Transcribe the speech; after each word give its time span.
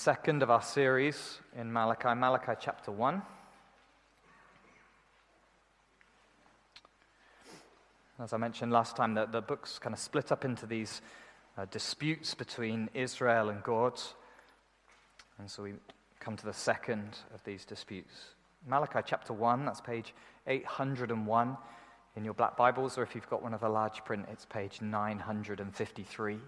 second 0.00 0.42
of 0.42 0.50
our 0.50 0.62
series 0.62 1.40
in 1.54 1.70
Malachi, 1.70 2.14
Malachi 2.14 2.52
chapter 2.58 2.90
1. 2.90 3.20
As 8.18 8.32
I 8.32 8.38
mentioned 8.38 8.72
last 8.72 8.96
time, 8.96 9.12
the, 9.12 9.26
the 9.26 9.42
book's 9.42 9.78
kind 9.78 9.92
of 9.92 10.00
split 10.00 10.32
up 10.32 10.42
into 10.42 10.64
these 10.64 11.02
uh, 11.58 11.66
disputes 11.70 12.32
between 12.32 12.88
Israel 12.94 13.50
and 13.50 13.62
God. 13.62 14.00
And 15.38 15.50
so 15.50 15.64
we 15.64 15.74
come 16.18 16.34
to 16.34 16.46
the 16.46 16.54
second 16.54 17.18
of 17.34 17.44
these 17.44 17.66
disputes. 17.66 18.14
Malachi 18.66 19.00
chapter 19.04 19.34
1, 19.34 19.66
that's 19.66 19.82
page 19.82 20.14
801 20.46 21.58
in 22.16 22.24
your 22.24 22.32
black 22.32 22.56
Bibles, 22.56 22.96
or 22.96 23.02
if 23.02 23.14
you've 23.14 23.28
got 23.28 23.42
one 23.42 23.52
of 23.52 23.60
the 23.60 23.68
large 23.68 24.02
print, 24.06 24.24
it's 24.32 24.46
page 24.46 24.80
953. 24.80 26.38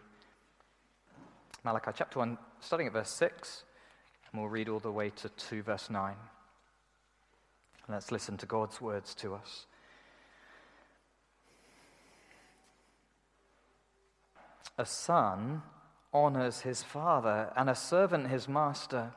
Malachi 1.65 1.93
chapter 1.95 2.19
1, 2.19 2.39
starting 2.61 2.89
at 2.89 2.93
verse 2.93 3.11
6, 3.11 3.63
and 4.33 4.41
we'll 4.41 4.51
read 4.51 4.69
all 4.69 4.81
the 4.81 4.91
way 4.91 5.11
to 5.11 5.29
2 5.29 5.63
verse 5.63 5.89
9. 5.91 6.17
Let's 7.89 8.11
listen 8.11 8.37
to 8.39 8.47
God's 8.47 8.81
words 8.81 9.15
to 9.17 9.35
us. 9.35 9.67
A 14.77 14.85
son 14.85 15.63
honors 16.13 16.61
his 16.63 16.83
father, 16.83 17.53
and 17.57 17.71
a 17.71 17.77
servant 17.77 18.29
his 18.29 18.49
master. 18.49 19.13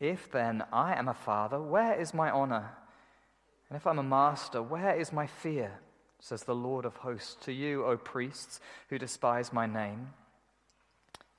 If 0.00 0.32
then 0.32 0.64
I 0.72 0.94
am 0.94 1.06
a 1.06 1.14
father, 1.14 1.60
where 1.60 1.94
is 1.94 2.12
my 2.12 2.28
honor? 2.28 2.70
And 3.68 3.76
if 3.76 3.86
I'm 3.86 4.00
a 4.00 4.02
master, 4.02 4.60
where 4.60 4.98
is 4.98 5.12
my 5.12 5.28
fear? 5.28 5.80
Says 6.18 6.42
the 6.42 6.56
Lord 6.56 6.84
of 6.84 6.96
hosts 6.96 7.36
to 7.44 7.52
you, 7.52 7.84
O 7.84 7.96
priests, 7.96 8.60
who 8.88 8.98
despise 8.98 9.52
my 9.52 9.66
name. 9.66 10.08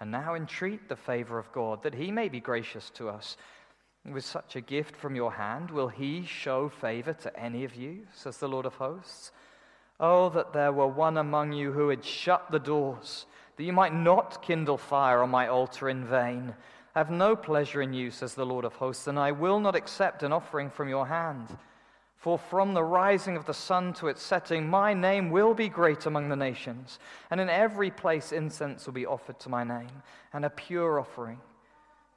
And 0.00 0.10
now 0.10 0.34
entreat 0.34 0.88
the 0.88 0.96
favor 0.96 1.38
of 1.38 1.52
God, 1.52 1.82
that 1.82 1.94
he 1.94 2.10
may 2.10 2.28
be 2.28 2.40
gracious 2.40 2.90
to 2.90 3.08
us. 3.08 3.36
With 4.04 4.24
such 4.24 4.56
a 4.56 4.60
gift 4.60 4.96
from 4.96 5.16
your 5.16 5.32
hand, 5.32 5.70
will 5.70 5.88
he 5.88 6.26
show 6.26 6.68
favor 6.68 7.14
to 7.14 7.40
any 7.40 7.64
of 7.64 7.74
you, 7.74 8.06
says 8.12 8.36
the 8.36 8.48
Lord 8.48 8.66
of 8.66 8.74
hosts? 8.74 9.32
Oh, 9.98 10.28
that 10.30 10.52
there 10.52 10.72
were 10.72 10.88
one 10.88 11.16
among 11.16 11.52
you 11.52 11.72
who 11.72 11.88
had 11.88 12.04
shut 12.04 12.50
the 12.50 12.58
doors, 12.58 13.26
that 13.56 13.64
you 13.64 13.72
might 13.72 13.94
not 13.94 14.42
kindle 14.42 14.76
fire 14.76 15.22
on 15.22 15.30
my 15.30 15.46
altar 15.46 15.88
in 15.88 16.04
vain. 16.04 16.54
I 16.94 16.98
have 16.98 17.10
no 17.10 17.34
pleasure 17.34 17.80
in 17.80 17.94
you, 17.94 18.10
says 18.10 18.34
the 18.34 18.44
Lord 18.44 18.64
of 18.64 18.74
hosts, 18.74 19.06
and 19.06 19.18
I 19.18 19.32
will 19.32 19.60
not 19.60 19.76
accept 19.76 20.22
an 20.22 20.32
offering 20.32 20.68
from 20.68 20.88
your 20.88 21.06
hand. 21.06 21.56
For 22.24 22.38
from 22.38 22.72
the 22.72 22.82
rising 22.82 23.36
of 23.36 23.44
the 23.44 23.52
sun 23.52 23.92
to 23.94 24.08
its 24.08 24.22
setting, 24.22 24.66
my 24.66 24.94
name 24.94 25.30
will 25.30 25.52
be 25.52 25.68
great 25.68 26.06
among 26.06 26.30
the 26.30 26.36
nations, 26.36 26.98
and 27.30 27.38
in 27.38 27.50
every 27.50 27.90
place 27.90 28.32
incense 28.32 28.86
will 28.86 28.94
be 28.94 29.04
offered 29.04 29.38
to 29.40 29.50
my 29.50 29.62
name, 29.62 30.02
and 30.32 30.42
a 30.42 30.48
pure 30.48 30.98
offering. 30.98 31.38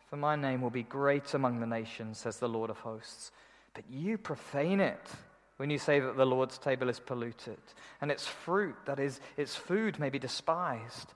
For 0.09 0.15
my 0.15 0.37
name 0.37 0.61
will 0.61 0.69
be 0.69 0.83
great 0.83 1.33
among 1.33 1.59
the 1.59 1.65
nations, 1.65 2.19
says 2.19 2.37
the 2.37 2.47
Lord 2.47 2.69
of 2.69 2.77
hosts. 2.77 3.33
But 3.73 3.83
you 3.89 4.17
profane 4.17 4.79
it 4.79 5.11
when 5.57 5.69
you 5.69 5.77
say 5.77 5.99
that 5.99 6.15
the 6.15 6.25
Lord's 6.25 6.57
table 6.57 6.87
is 6.87 7.01
polluted, 7.01 7.59
and 7.99 8.09
its 8.09 8.25
fruit, 8.25 8.77
that 8.85 9.01
is, 9.01 9.19
its 9.35 9.57
food, 9.57 9.99
may 9.99 10.09
be 10.09 10.19
despised. 10.19 11.15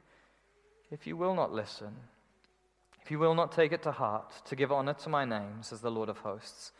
If 0.91 1.07
you 1.07 1.15
will 1.15 1.33
not 1.33 1.53
listen, 1.53 1.95
if 3.01 3.09
you 3.09 3.17
will 3.17 3.33
not 3.33 3.53
take 3.53 3.71
it 3.71 3.81
to 3.83 3.91
heart 3.91 4.33
to 4.45 4.55
give 4.55 4.71
honor 4.71 4.93
to 4.93 5.09
my 5.09 5.23
name, 5.23 5.61
says 5.61 5.79
the 5.79 5.89
Lord 5.89 6.09
of 6.09 6.19
hosts, 6.19 6.73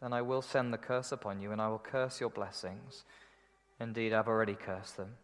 then 0.00 0.12
I 0.12 0.20
will 0.20 0.42
send 0.42 0.72
the 0.72 0.78
curse 0.78 1.10
upon 1.10 1.40
you, 1.40 1.52
and 1.52 1.60
I 1.60 1.68
will 1.68 1.78
curse 1.78 2.20
your 2.20 2.28
blessings. 2.28 3.04
Indeed, 3.80 4.12
I've 4.12 4.28
already 4.28 4.54
cursed 4.54 4.98
them, 4.98 5.14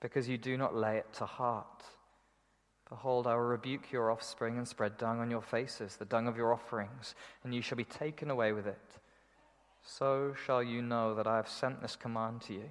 because 0.00 0.28
you 0.28 0.38
do 0.38 0.56
not 0.56 0.74
lay 0.74 0.96
it 0.96 1.12
to 1.14 1.26
heart. 1.26 1.84
Behold, 2.88 3.26
I 3.26 3.34
will 3.34 3.42
rebuke 3.42 3.92
your 3.92 4.10
offspring 4.10 4.56
and 4.56 4.66
spread 4.66 4.96
dung 4.96 5.20
on 5.20 5.30
your 5.30 5.42
faces, 5.42 5.96
the 5.96 6.06
dung 6.06 6.26
of 6.26 6.38
your 6.38 6.54
offerings, 6.54 7.14
and 7.44 7.54
you 7.54 7.60
shall 7.60 7.76
be 7.76 7.84
taken 7.84 8.30
away 8.30 8.52
with 8.52 8.66
it. 8.66 8.98
So 9.82 10.34
shall 10.46 10.62
you 10.62 10.80
know 10.80 11.14
that 11.14 11.26
I 11.26 11.36
have 11.36 11.48
sent 11.48 11.82
this 11.82 11.96
command 11.96 12.40
to 12.42 12.54
you 12.54 12.70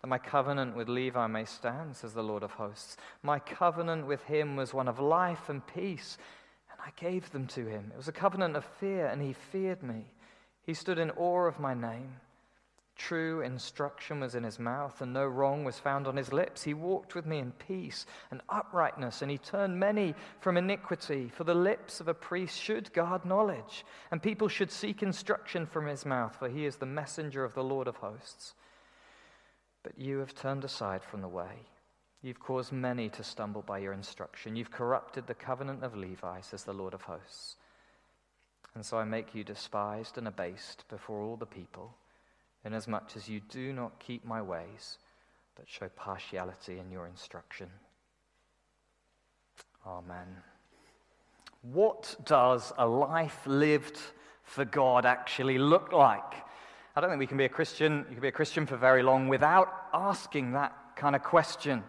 that 0.00 0.08
my 0.08 0.18
covenant 0.18 0.76
with 0.76 0.88
Levi 0.88 1.26
may 1.26 1.44
stand, 1.44 1.96
says 1.96 2.14
the 2.14 2.22
Lord 2.22 2.42
of 2.42 2.52
hosts. 2.52 2.96
My 3.22 3.38
covenant 3.38 4.06
with 4.06 4.22
him 4.24 4.56
was 4.56 4.72
one 4.72 4.88
of 4.88 5.00
life 5.00 5.48
and 5.48 5.66
peace, 5.66 6.18
and 6.70 6.80
I 6.84 6.90
gave 7.00 7.30
them 7.32 7.46
to 7.48 7.66
him. 7.66 7.90
It 7.92 7.96
was 7.96 8.08
a 8.08 8.12
covenant 8.12 8.56
of 8.56 8.64
fear, 8.64 9.06
and 9.06 9.20
he 9.20 9.32
feared 9.32 9.82
me. 9.82 10.04
He 10.62 10.74
stood 10.74 10.98
in 10.98 11.10
awe 11.12 11.46
of 11.46 11.58
my 11.58 11.74
name. 11.74 12.16
True 12.94 13.42
instruction 13.42 14.18
was 14.18 14.34
in 14.34 14.42
his 14.42 14.58
mouth, 14.58 15.00
and 15.00 15.12
no 15.12 15.24
wrong 15.24 15.62
was 15.64 15.78
found 15.78 16.08
on 16.08 16.16
his 16.16 16.32
lips. 16.32 16.64
He 16.64 16.74
walked 16.74 17.14
with 17.14 17.26
me 17.26 17.38
in 17.38 17.52
peace 17.52 18.06
and 18.32 18.40
uprightness, 18.48 19.22
and 19.22 19.30
he 19.30 19.38
turned 19.38 19.78
many 19.78 20.16
from 20.40 20.56
iniquity. 20.56 21.28
For 21.28 21.44
the 21.44 21.54
lips 21.54 22.00
of 22.00 22.08
a 22.08 22.14
priest 22.14 22.60
should 22.60 22.92
guard 22.92 23.24
knowledge, 23.24 23.84
and 24.10 24.20
people 24.20 24.48
should 24.48 24.72
seek 24.72 25.02
instruction 25.02 25.64
from 25.64 25.86
his 25.86 26.04
mouth, 26.04 26.36
for 26.36 26.48
he 26.48 26.66
is 26.66 26.76
the 26.76 26.86
messenger 26.86 27.44
of 27.44 27.54
the 27.54 27.62
Lord 27.62 27.86
of 27.86 27.96
hosts. 27.96 28.54
But 29.88 30.04
you 30.04 30.18
have 30.18 30.34
turned 30.34 30.64
aside 30.64 31.02
from 31.02 31.22
the 31.22 31.28
way. 31.28 31.64
You've 32.20 32.40
caused 32.40 32.72
many 32.72 33.08
to 33.08 33.24
stumble 33.24 33.62
by 33.62 33.78
your 33.78 33.94
instruction. 33.94 34.54
You've 34.54 34.70
corrupted 34.70 35.26
the 35.26 35.32
covenant 35.32 35.82
of 35.82 35.96
Levi, 35.96 36.42
says 36.42 36.64
the 36.64 36.74
Lord 36.74 36.92
of 36.92 37.00
hosts. 37.00 37.56
And 38.74 38.84
so 38.84 38.98
I 38.98 39.04
make 39.04 39.34
you 39.34 39.44
despised 39.44 40.18
and 40.18 40.28
abased 40.28 40.84
before 40.90 41.22
all 41.22 41.36
the 41.36 41.46
people, 41.46 41.94
inasmuch 42.66 43.12
as 43.16 43.30
you 43.30 43.40
do 43.40 43.72
not 43.72 43.98
keep 43.98 44.26
my 44.26 44.42
ways, 44.42 44.98
but 45.56 45.66
show 45.66 45.88
partiality 45.96 46.78
in 46.78 46.90
your 46.90 47.06
instruction. 47.06 47.70
Amen. 49.86 50.26
What 51.62 52.14
does 52.26 52.74
a 52.76 52.86
life 52.86 53.40
lived 53.46 53.98
for 54.42 54.66
God 54.66 55.06
actually 55.06 55.56
look 55.56 55.92
like? 55.92 56.34
I 56.98 57.00
don't 57.00 57.10
think 57.10 57.20
we 57.20 57.28
can 57.28 57.38
be 57.38 57.44
a 57.44 57.48
Christian, 57.48 57.98
you 58.08 58.14
can 58.14 58.22
be 58.22 58.26
a 58.26 58.32
Christian 58.32 58.66
for 58.66 58.76
very 58.76 59.04
long 59.04 59.28
without 59.28 59.72
asking 59.94 60.50
that 60.54 60.74
kind 60.96 61.14
of 61.14 61.22
question. 61.22 61.84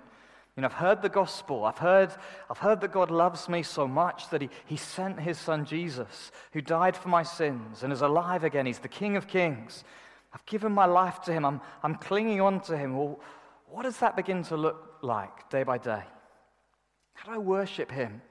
You 0.56 0.62
know, 0.62 0.68
I've 0.68 0.74
heard 0.74 1.02
the 1.02 1.10
gospel. 1.10 1.66
I've 1.66 1.80
heard, 1.80 2.12
I've 2.48 2.60
heard 2.60 2.80
that 2.82 2.92
God 2.92 3.10
loves 3.10 3.50
me 3.50 3.64
so 3.64 3.88
much 3.88 4.30
that 4.30 4.44
he, 4.44 4.50
he 4.68 4.78
sent 4.78 5.20
his 5.20 5.40
son 5.40 5.66
Jesus, 5.66 6.32
who 6.52 6.62
died 6.62 6.96
for 6.96 7.10
my 7.10 7.24
sins 7.24 7.82
and 7.82 7.92
is 7.92 8.04
alive 8.04 8.44
again. 8.44 8.68
He's 8.68 8.78
the 8.78 8.88
King 8.88 9.18
of 9.18 9.26
Kings. 9.26 9.84
I've 10.32 10.46
given 10.46 10.72
my 10.72 10.86
life 10.86 11.22
to 11.22 11.34
him. 11.34 11.44
I'm, 11.44 11.60
I'm 11.82 11.96
clinging 11.96 12.40
on 12.40 12.62
to 12.66 12.78
him. 12.78 12.96
Well, 12.96 13.20
what 13.68 13.84
does 13.86 13.98
that 13.98 14.16
begin 14.16 14.44
to 14.44 14.58
look 14.58 15.00
like 15.02 15.50
day 15.50 15.64
by 15.64 15.80
day? 15.80 16.04
How 17.16 17.32
do 17.32 17.32
I 17.32 17.40
worship 17.40 17.90
him? 17.90 18.22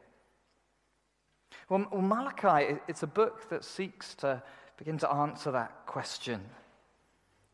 Well, 1.69 1.89
well 1.91 2.03
Malachi, 2.03 2.79
it's 2.87 3.03
a 3.03 3.09
book 3.09 3.51
that 3.51 3.65
seeks 3.65 4.15
to 4.17 4.41
begin 4.77 4.97
to 4.99 5.11
answer 5.11 5.51
that 5.51 5.73
question. 5.87 6.41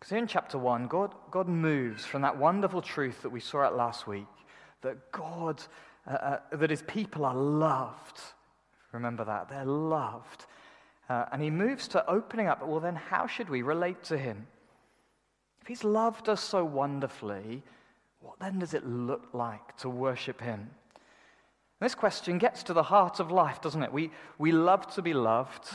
Because 0.04 0.18
in 0.18 0.26
chapter 0.26 0.58
1, 0.58 0.86
God, 0.88 1.14
God 1.30 1.48
moves 1.48 2.04
from 2.04 2.20
that 2.20 2.36
wonderful 2.36 2.82
truth 2.82 3.22
that 3.22 3.30
we 3.30 3.40
saw 3.40 3.64
at 3.64 3.74
last 3.74 4.06
week 4.06 4.26
that 4.82 5.10
God, 5.12 5.62
uh, 6.06 6.10
uh, 6.10 6.38
that 6.52 6.68
his 6.68 6.82
people 6.82 7.24
are 7.24 7.34
loved. 7.34 8.20
Remember 8.92 9.24
that. 9.24 9.48
They're 9.48 9.64
loved. 9.64 10.44
Uh, 11.08 11.24
and 11.32 11.40
he 11.40 11.48
moves 11.48 11.88
to 11.88 12.06
opening 12.06 12.48
up, 12.48 12.62
well, 12.66 12.80
then 12.80 12.96
how 12.96 13.26
should 13.26 13.48
we 13.48 13.62
relate 13.62 14.04
to 14.04 14.18
him? 14.18 14.46
If 15.62 15.68
he's 15.68 15.84
loved 15.84 16.28
us 16.28 16.42
so 16.42 16.66
wonderfully, 16.66 17.62
what 18.20 18.38
then 18.38 18.58
does 18.58 18.74
it 18.74 18.86
look 18.86 19.28
like 19.32 19.74
to 19.78 19.88
worship 19.88 20.38
him? 20.42 20.68
this 21.80 21.94
question 21.94 22.36
gets 22.36 22.62
to 22.64 22.74
the 22.74 22.82
heart 22.82 23.20
of 23.20 23.30
life, 23.30 23.62
doesn't 23.62 23.82
it? 23.82 23.92
We, 23.92 24.10
we 24.36 24.52
love 24.52 24.86
to 24.96 25.00
be 25.00 25.14
loved. 25.14 25.66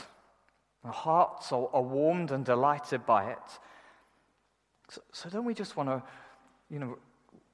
Our 0.83 0.93
hearts 0.93 1.51
are, 1.51 1.67
are 1.73 1.81
warmed 1.81 2.29
and 2.29 2.45
delighted 2.45 3.07
by 3.07 3.31
it. 3.31 3.59
So, 4.89 5.01
so 5.12 5.30
don't 5.30 5.45
we 5.45 5.53
just 5.53 5.77
want 5.77 5.89
to, 5.89 6.03
you 6.69 6.80
know, 6.80 6.97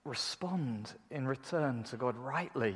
respond 0.04 0.94
in 1.12 1.28
return 1.28 1.84
to 1.86 1.98
God 1.98 2.16
rightly? 2.18 2.76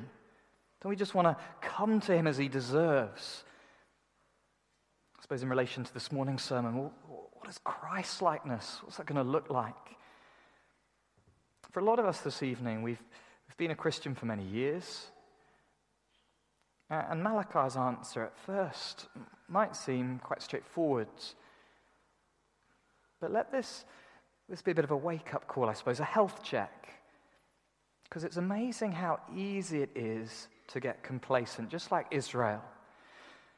Don't 0.82 0.90
we 0.90 0.96
just 0.96 1.14
want 1.14 1.28
to 1.28 1.38
come 1.62 2.00
to 2.02 2.16
Him 2.16 2.28
as 2.28 2.38
He 2.38 2.48
deserves? 2.48 3.44
I 5.18 5.22
suppose 5.22 5.44
in 5.44 5.50
relation 5.50 5.84
to 5.84 5.94
this 5.94 6.12
morning's 6.12 6.44
sermon, 6.44 6.76
what 6.76 7.50
is 7.50 7.60
Christ 7.64 8.22
likeness? 8.22 8.80
What's 8.84 8.98
that 8.98 9.06
going 9.06 9.24
to 9.24 9.30
look 9.30 9.50
like? 9.50 9.76
For 11.72 11.82
a 11.82 11.84
lot 11.84 12.00
of 12.00 12.06
us 12.06 12.22
this 12.22 12.42
evening, 12.42 12.82
we've, 12.82 13.02
we've 13.48 13.58
been 13.58 13.72
a 13.72 13.76
Christian 13.76 14.16
for 14.16 14.26
many 14.26 14.44
years. 14.44 15.08
And 16.90 17.24
Malachi's 17.24 17.76
answer 17.76 18.24
at 18.24 18.36
first 18.36 19.08
might 19.48 19.76
seem 19.76 20.20
quite 20.24 20.42
straightforward. 20.42 21.08
But 23.22 23.32
let 23.32 23.52
this, 23.52 23.86
this 24.50 24.60
would 24.60 24.66
be 24.66 24.72
a 24.72 24.76
bit 24.76 24.86
of 24.86 24.92
a 24.92 24.98
wake 24.98 25.34
up 25.36 25.48
call, 25.48 25.70
I 25.70 25.74
suppose, 25.74 26.00
a 26.00 26.06
health 26.06 26.44
check. 26.44 26.88
Because 28.04 28.24
it's 28.24 28.38
amazing 28.38 28.92
how 28.92 29.20
easy 29.36 29.84
it 29.84 29.92
is 29.94 30.48
to 30.70 30.80
get 30.80 31.04
complacent, 31.04 31.70
just 31.70 31.92
like 31.92 32.08
Israel. 32.10 32.64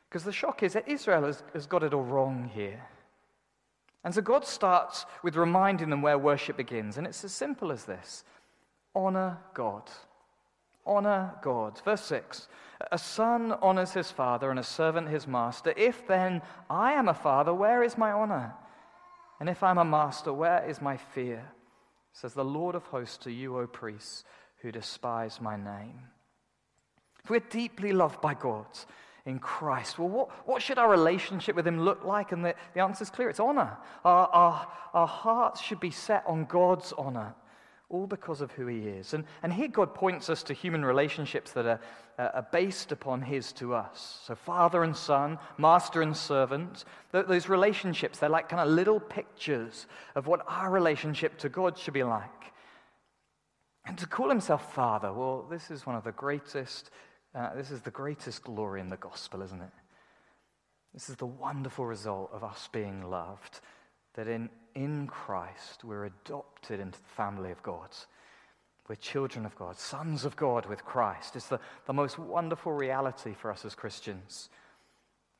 Because 0.09 0.25
the 0.25 0.33
shock 0.33 0.61
is 0.63 0.73
that 0.73 0.89
Israel 0.89 1.23
has, 1.23 1.43
has 1.53 1.65
got 1.65 1.83
it 1.83 1.93
all 1.93 2.03
wrong 2.03 2.51
here. 2.53 2.81
And 4.03 4.13
so 4.13 4.21
God 4.21 4.45
starts 4.45 5.05
with 5.23 5.37
reminding 5.37 5.89
them 5.89 6.01
where 6.01 6.17
worship 6.17 6.57
begins. 6.57 6.97
And 6.97 7.07
it's 7.07 7.23
as 7.23 7.31
simple 7.31 7.71
as 7.71 7.85
this 7.85 8.25
honor 8.93 9.37
God. 9.53 9.89
Honor 10.85 11.33
God. 11.41 11.79
Verse 11.85 12.01
6 12.01 12.49
A 12.91 12.97
son 12.97 13.53
honors 13.61 13.93
his 13.93 14.11
father, 14.11 14.49
and 14.49 14.59
a 14.59 14.63
servant 14.63 15.07
his 15.07 15.27
master. 15.27 15.73
If 15.77 16.05
then 16.07 16.41
I 16.69 16.93
am 16.93 17.07
a 17.07 17.13
father, 17.13 17.53
where 17.53 17.83
is 17.83 17.97
my 17.97 18.11
honor? 18.11 18.53
And 19.41 19.49
if 19.49 19.63
I'm 19.63 19.79
a 19.79 19.83
master, 19.83 20.31
where 20.31 20.63
is 20.69 20.83
my 20.83 20.97
fear? 20.97 21.43
Says 22.13 22.35
the 22.35 22.45
Lord 22.45 22.75
of 22.75 22.83
hosts 22.83 23.17
to 23.23 23.31
you, 23.31 23.57
O 23.57 23.65
priests, 23.65 24.23
who 24.61 24.71
despise 24.71 25.41
my 25.41 25.57
name. 25.57 25.99
If 27.23 27.31
we're 27.31 27.39
deeply 27.39 27.91
loved 27.91 28.21
by 28.21 28.35
God, 28.35 28.67
in 29.25 29.39
Christ. 29.39 29.97
Well, 29.97 30.09
what, 30.09 30.47
what 30.47 30.61
should 30.61 30.77
our 30.77 30.89
relationship 30.89 31.55
with 31.55 31.65
Him 31.67 31.81
look 31.81 32.03
like? 32.03 32.31
And 32.31 32.45
the, 32.45 32.53
the 32.75 32.81
answer 32.81 33.03
is 33.03 33.09
clear 33.09 33.29
it's 33.29 33.39
honor. 33.39 33.77
Our, 34.05 34.27
our, 34.27 34.67
our 34.93 35.07
hearts 35.07 35.59
should 35.59 35.79
be 35.79 35.91
set 35.91 36.23
on 36.27 36.45
God's 36.45 36.93
honor, 36.95 37.33
all 37.91 38.07
because 38.07 38.41
of 38.41 38.51
who 38.53 38.67
He 38.67 38.87
is. 38.87 39.13
And, 39.13 39.25
and 39.43 39.53
here 39.53 39.67
God 39.67 39.93
points 39.93 40.29
us 40.29 40.41
to 40.43 40.53
human 40.53 40.83
relationships 40.83 41.51
that 41.51 41.65
are, 41.65 41.79
uh, 42.17 42.29
are 42.33 42.47
based 42.51 42.91
upon 42.91 43.21
His 43.21 43.51
to 43.53 43.75
us. 43.75 44.21
So, 44.25 44.33
father 44.33 44.83
and 44.83 44.95
son, 44.95 45.37
master 45.57 46.01
and 46.01 46.15
servant, 46.15 46.85
th- 47.11 47.27
those 47.27 47.47
relationships, 47.49 48.17
they're 48.17 48.29
like 48.29 48.49
kind 48.49 48.61
of 48.61 48.73
little 48.73 48.99
pictures 48.99 49.85
of 50.15 50.27
what 50.27 50.43
our 50.47 50.71
relationship 50.71 51.37
to 51.39 51.49
God 51.49 51.77
should 51.77 51.93
be 51.93 52.03
like. 52.03 52.29
And 53.85 53.97
to 53.97 54.07
call 54.07 54.29
himself 54.29 54.73
Father, 54.73 55.11
well, 55.11 55.45
this 55.49 55.69
is 55.69 55.85
one 55.85 55.95
of 55.95 56.03
the 56.03 56.11
greatest 56.11 56.91
uh, 57.33 57.55
this 57.55 57.71
is 57.71 57.81
the 57.81 57.91
greatest 57.91 58.43
glory 58.43 58.81
in 58.81 58.89
the 58.89 58.97
gospel, 58.97 59.41
isn't 59.41 59.61
it? 59.61 59.71
This 60.93 61.09
is 61.09 61.15
the 61.15 61.25
wonderful 61.25 61.85
result 61.85 62.29
of 62.33 62.43
us 62.43 62.67
being 62.71 63.09
loved, 63.09 63.61
that 64.15 64.27
in, 64.27 64.49
in 64.75 65.07
Christ 65.07 65.83
we're 65.83 66.05
adopted 66.05 66.79
into 66.79 66.99
the 66.99 67.09
family 67.09 67.51
of 67.51 67.61
God. 67.63 67.89
We're 68.87 68.95
children 68.95 69.45
of 69.45 69.55
God, 69.55 69.77
sons 69.77 70.25
of 70.25 70.35
God 70.35 70.65
with 70.65 70.83
Christ. 70.83 71.35
It's 71.35 71.47
the, 71.47 71.59
the 71.85 71.93
most 71.93 72.19
wonderful 72.19 72.73
reality 72.73 73.33
for 73.33 73.51
us 73.51 73.63
as 73.63 73.75
Christians. 73.75 74.49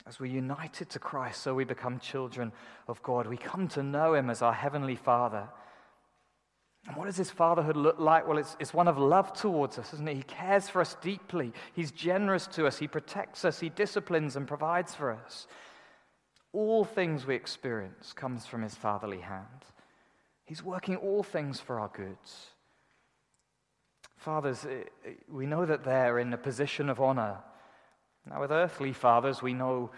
As 0.08 0.20
we're 0.20 0.32
united 0.32 0.90
to 0.92 1.00
Christ, 1.00 1.42
so 1.42 1.54
we 1.54 1.64
become 1.64 2.00
children 2.00 2.52
of 2.88 3.04
God. 3.04 3.28
We 3.28 3.38
come 3.38 3.68
to 3.70 3.84
know 3.84 4.14
Him 4.14 4.30
as 4.30 4.42
our 4.42 4.54
Heavenly 4.54 4.96
Father. 4.96 5.50
And 6.88 6.96
what 6.96 7.06
does 7.06 7.18
his 7.18 7.30
fatherhood 7.30 7.78
look 7.78 8.00
like? 8.00 8.28
Well, 8.28 8.40
it's, 8.40 8.56
it's 8.60 8.74
one 8.74 8.88
of 8.88 8.98
love 8.98 9.34
towards 9.34 9.78
us, 9.78 9.94
isn't 9.94 10.08
it? 10.08 10.16
He 10.16 10.24
cares 10.24 10.68
for 10.68 10.82
us 10.82 10.96
deeply. 11.02 11.54
He's 11.74 11.92
generous 11.92 12.48
to 12.48 12.66
us. 12.66 12.78
He 12.78 12.88
protects 12.88 13.46
us. 13.46 13.60
He 13.60 13.70
disciplines 13.70 14.36
and 14.36 14.48
provides 14.48 14.96
for 14.96 15.12
us. 15.12 15.46
All 16.54 16.84
things 16.84 17.26
we 17.26 17.36
experience 17.36 18.14
comes 18.14 18.46
from 18.46 18.62
his 18.62 18.76
fatherly 18.76 19.22
hand. 19.22 19.66
He's 20.44 20.64
working 20.64 20.98
all 20.98 21.24
things 21.24 21.60
for 21.60 21.80
our 21.80 21.88
goods. 21.90 22.48
Fathers, 24.18 24.66
eh, 24.66 24.84
eh, 25.06 25.12
we 25.30 25.46
know 25.46 25.66
that 25.66 25.84
they're 25.84 26.20
in 26.20 26.34
a 26.34 26.38
position 26.38 26.90
of 26.90 27.00
honor. 27.00 27.38
Now, 28.30 28.42
with 28.42 28.52
earthly 28.52 28.94
fathers, 28.94 29.42
we 29.42 29.54
know 29.54 29.92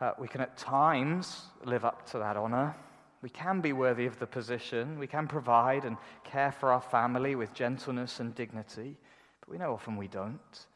uh, 0.00 0.12
we 0.18 0.28
can 0.28 0.40
at 0.40 0.56
times 0.56 1.42
live 1.64 1.84
up 1.84 2.08
to 2.10 2.18
that 2.18 2.36
honor. 2.36 2.74
We 3.20 3.28
can 3.28 3.60
be 3.60 3.72
worthy 3.72 4.06
of 4.06 4.18
the 4.18 4.26
position. 4.26 4.98
We 4.98 5.06
can 5.06 5.26
provide 5.26 5.84
and 5.84 5.98
care 6.24 6.52
for 6.52 6.72
our 6.72 6.80
family 6.80 7.34
with 7.34 7.52
gentleness 7.52 8.20
and 8.20 8.34
dignity. 8.34 8.96
But 9.40 9.50
we 9.50 9.58
know 9.58 9.74
often 9.74 9.96
we 9.96 10.08
don't. 10.08 10.66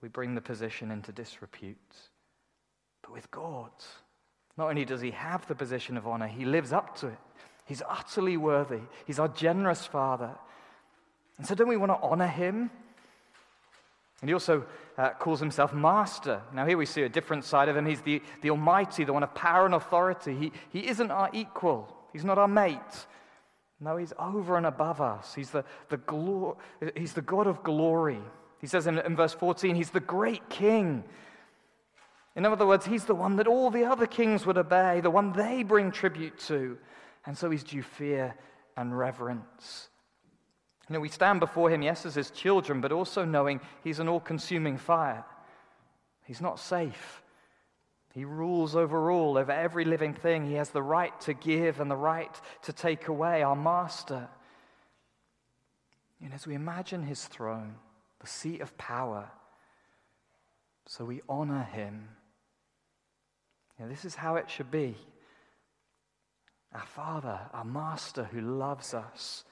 We 0.00 0.08
bring 0.08 0.34
the 0.34 0.40
position 0.40 0.90
into 0.90 1.10
disrepute. 1.10 1.96
But 3.02 3.12
with 3.12 3.30
God, 3.32 3.72
not 4.56 4.68
only 4.68 4.84
does 4.84 5.00
He 5.00 5.10
have 5.12 5.46
the 5.46 5.54
position 5.54 5.96
of 5.96 6.06
honor, 6.06 6.26
He 6.26 6.44
lives 6.44 6.72
up 6.72 6.96
to 6.98 7.08
it. 7.08 7.18
He's 7.64 7.82
utterly 7.88 8.36
worthy. 8.36 8.80
He's 9.06 9.18
our 9.18 9.28
generous 9.28 9.86
Father. 9.86 10.32
And 11.38 11.46
so, 11.46 11.54
don't 11.54 11.68
we 11.68 11.76
want 11.76 11.92
to 11.92 11.98
honor 12.06 12.26
Him? 12.26 12.70
And 14.22 14.28
he 14.28 14.34
also 14.34 14.64
uh, 14.96 15.10
calls 15.10 15.40
himself 15.40 15.74
Master. 15.74 16.40
Now, 16.54 16.64
here 16.64 16.78
we 16.78 16.86
see 16.86 17.02
a 17.02 17.08
different 17.08 17.44
side 17.44 17.68
of 17.68 17.76
him. 17.76 17.84
He's 17.84 18.00
the, 18.02 18.22
the 18.40 18.50
Almighty, 18.50 19.02
the 19.02 19.12
one 19.12 19.24
of 19.24 19.34
power 19.34 19.66
and 19.66 19.74
authority. 19.74 20.36
He, 20.36 20.52
he 20.70 20.88
isn't 20.88 21.10
our 21.10 21.28
equal, 21.32 21.94
he's 22.12 22.24
not 22.24 22.38
our 22.38 22.48
mate. 22.48 22.78
No, 23.80 23.96
he's 23.96 24.12
over 24.16 24.56
and 24.56 24.64
above 24.64 25.00
us. 25.00 25.34
He's 25.34 25.50
the, 25.50 25.64
the, 25.88 25.98
glor- 25.98 26.56
he's 26.96 27.14
the 27.14 27.20
God 27.20 27.48
of 27.48 27.64
glory. 27.64 28.20
He 28.60 28.68
says 28.68 28.86
in, 28.86 28.96
in 29.00 29.16
verse 29.16 29.34
14, 29.34 29.74
He's 29.74 29.90
the 29.90 29.98
great 29.98 30.48
King. 30.48 31.02
In 32.34 32.46
other 32.46 32.66
words, 32.66 32.86
He's 32.86 33.04
the 33.04 33.14
one 33.14 33.36
that 33.36 33.46
all 33.46 33.70
the 33.70 33.84
other 33.84 34.06
kings 34.06 34.46
would 34.46 34.58
obey, 34.58 35.00
the 35.00 35.10
one 35.10 35.32
they 35.32 35.62
bring 35.62 35.90
tribute 35.90 36.38
to. 36.40 36.78
And 37.26 37.36
so 37.36 37.50
He's 37.50 37.64
due 37.64 37.82
fear 37.82 38.34
and 38.76 38.96
reverence. 38.96 39.88
You 40.88 40.94
know, 40.94 41.00
we 41.00 41.08
stand 41.08 41.40
before 41.40 41.70
him, 41.70 41.82
yes, 41.82 42.04
as 42.04 42.14
his 42.14 42.30
children, 42.30 42.80
but 42.80 42.92
also 42.92 43.24
knowing 43.24 43.60
he's 43.84 43.98
an 43.98 44.08
all 44.08 44.20
consuming 44.20 44.76
fire. 44.76 45.24
He's 46.24 46.40
not 46.40 46.58
safe. 46.58 47.22
He 48.12 48.24
rules 48.24 48.76
over 48.76 49.10
all, 49.10 49.38
over 49.38 49.52
every 49.52 49.84
living 49.84 50.12
thing. 50.12 50.44
He 50.44 50.54
has 50.54 50.70
the 50.70 50.82
right 50.82 51.18
to 51.22 51.32
give 51.32 51.80
and 51.80 51.90
the 51.90 51.96
right 51.96 52.38
to 52.62 52.72
take 52.72 53.08
away, 53.08 53.42
our 53.42 53.56
master. 53.56 54.28
And 56.22 56.34
as 56.34 56.46
we 56.46 56.54
imagine 56.54 57.04
his 57.04 57.24
throne, 57.24 57.76
the 58.20 58.26
seat 58.26 58.60
of 58.60 58.76
power, 58.76 59.30
so 60.86 61.04
we 61.04 61.22
honor 61.28 61.62
him. 61.62 62.08
Know, 63.82 63.88
this 63.88 64.04
is 64.04 64.14
how 64.14 64.36
it 64.36 64.48
should 64.48 64.70
be. 64.70 64.96
Our 66.72 66.86
Father, 66.86 67.40
our 67.52 67.64
Master 67.64 68.24
who 68.24 68.40
loves 68.40 68.94
us 68.94 69.44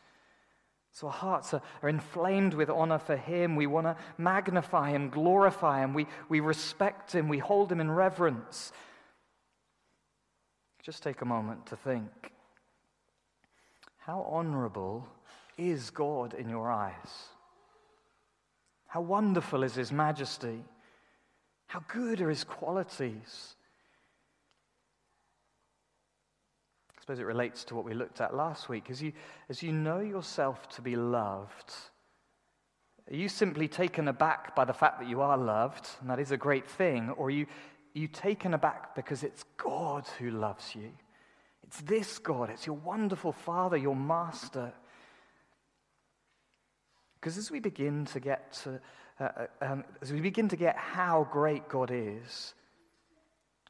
so 0.93 1.07
our 1.07 1.13
hearts 1.13 1.55
are, 1.55 1.63
are 1.83 1.89
inflamed 1.89 2.55
with 2.55 2.69
honor 2.69 2.99
for 2.99 3.17
Him. 3.17 3.57
We 3.57 3.67
want 3.67 3.87
to 3.87 3.97
magnify 4.19 4.91
Him, 4.91 5.09
glorify 5.09 5.83
Him. 5.83 5.95
We, 5.95 6.07
we 6.29 6.41
respect 6.41 7.15
Him. 7.15 7.29
We 7.29 7.39
hold 7.39 7.71
Him 7.71 7.81
in 7.81 7.91
reverence. 7.91 8.73
Just 10.83 11.03
take 11.03 11.21
a 11.21 11.27
moment 11.27 11.67
to 11.67 11.77
think 11.77 12.33
how 13.99 14.23
honorable 14.23 15.07
is 15.57 15.91
God 15.91 16.35
in 16.35 16.49
your 16.49 16.71
eyes? 16.71 17.29
How 18.87 19.03
wonderful 19.03 19.63
is 19.63 19.75
His 19.75 19.93
majesty? 19.93 20.65
How 21.67 21.85
good 21.87 22.21
are 22.21 22.31
His 22.31 22.43
qualities? 22.43 23.55
Suppose 27.11 27.23
it 27.23 27.27
relates 27.27 27.65
to 27.65 27.75
what 27.75 27.85
we 27.85 27.93
looked 27.93 28.21
at 28.21 28.37
last 28.37 28.69
week. 28.69 28.89
As 28.89 29.03
you, 29.03 29.13
as 29.49 29.65
you 29.65 29.73
know 29.73 29.99
yourself 29.99 30.69
to 30.69 30.81
be 30.81 30.95
loved, 30.95 31.73
are 33.11 33.17
you 33.17 33.29
simply 33.29 33.67
taken 33.67 34.07
aback 34.07 34.55
by 34.55 34.65
the 34.65 34.73
fact 34.73 35.01
that 35.01 35.09
you 35.09 35.21
are 35.21 35.37
loved, 35.37 35.89
and 36.01 36.09
that 36.09 36.21
is 36.21 36.31
a 36.31 36.37
great 36.37 36.71
thing, 36.71 37.11
or 37.17 37.27
are 37.27 37.31
you 37.31 37.47
you 37.95 38.07
taken 38.07 38.55
aback 38.55 38.95
because 38.95 39.25
it's 39.25 39.45
God 39.57 40.07
who 40.21 40.31
loves 40.31 40.77
you? 40.77 40.93
It's 41.65 41.81
this 41.81 42.21
God, 42.21 42.49
it's 42.49 42.65
your 42.65 42.77
wonderful 42.77 43.33
Father, 43.33 43.77
your 43.77 43.97
Master. 43.97 44.73
Because 47.15 47.37
as 47.37 47.51
we 47.51 47.59
begin 47.59 48.05
to 48.05 48.21
get 48.21 48.53
to, 48.63 48.81
uh, 49.19 49.25
uh, 49.25 49.47
um, 49.63 49.85
as 50.01 50.13
we 50.13 50.21
begin 50.21 50.49
to 50.51 50.57
get 50.57 50.77
how 50.77 51.27
great 51.33 51.69
God 51.69 51.91
is, 51.93 52.55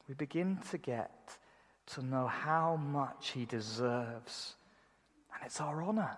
we 0.07 0.13
begin 0.13 0.59
to 0.69 0.77
get 0.77 1.39
to 1.87 2.05
know 2.05 2.27
how 2.27 2.75
much 2.75 3.31
He 3.31 3.45
deserves. 3.45 4.55
And 5.33 5.43
it's 5.45 5.59
our 5.61 5.81
honor. 5.81 6.17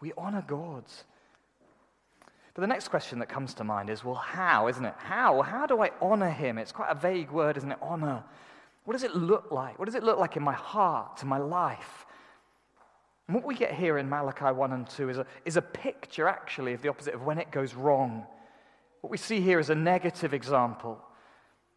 We 0.00 0.12
honor 0.16 0.44
God. 0.46 0.84
But 2.54 2.60
the 2.60 2.66
next 2.68 2.88
question 2.88 3.18
that 3.18 3.28
comes 3.28 3.54
to 3.54 3.64
mind 3.64 3.90
is 3.90 4.04
well, 4.04 4.14
how, 4.14 4.68
isn't 4.68 4.84
it? 4.84 4.94
How? 4.98 5.42
How 5.42 5.66
do 5.66 5.82
I 5.82 5.90
honor 6.00 6.30
Him? 6.30 6.58
It's 6.58 6.72
quite 6.72 6.90
a 6.90 6.94
vague 6.94 7.30
word, 7.30 7.56
isn't 7.56 7.72
it? 7.72 7.78
Honor. 7.82 8.22
What 8.84 8.92
does 8.92 9.02
it 9.02 9.14
look 9.14 9.50
like? 9.50 9.78
What 9.78 9.86
does 9.86 9.94
it 9.94 10.04
look 10.04 10.18
like 10.18 10.36
in 10.36 10.42
my 10.42 10.52
heart, 10.52 11.22
in 11.22 11.28
my 11.28 11.38
life? 11.38 12.06
And 13.26 13.34
what 13.34 13.44
we 13.44 13.54
get 13.54 13.72
here 13.72 13.96
in 13.98 14.08
Malachi 14.08 14.44
1 14.44 14.72
and 14.72 14.88
2 14.88 15.08
is 15.08 15.18
a, 15.18 15.26
is 15.44 15.56
a 15.56 15.62
picture, 15.62 16.28
actually, 16.28 16.74
of 16.74 16.82
the 16.82 16.88
opposite 16.88 17.14
of 17.14 17.22
when 17.22 17.38
it 17.38 17.50
goes 17.50 17.74
wrong. 17.74 18.26
What 19.00 19.10
we 19.10 19.16
see 19.16 19.40
here 19.40 19.58
is 19.58 19.70
a 19.70 19.74
negative 19.74 20.34
example. 20.34 21.00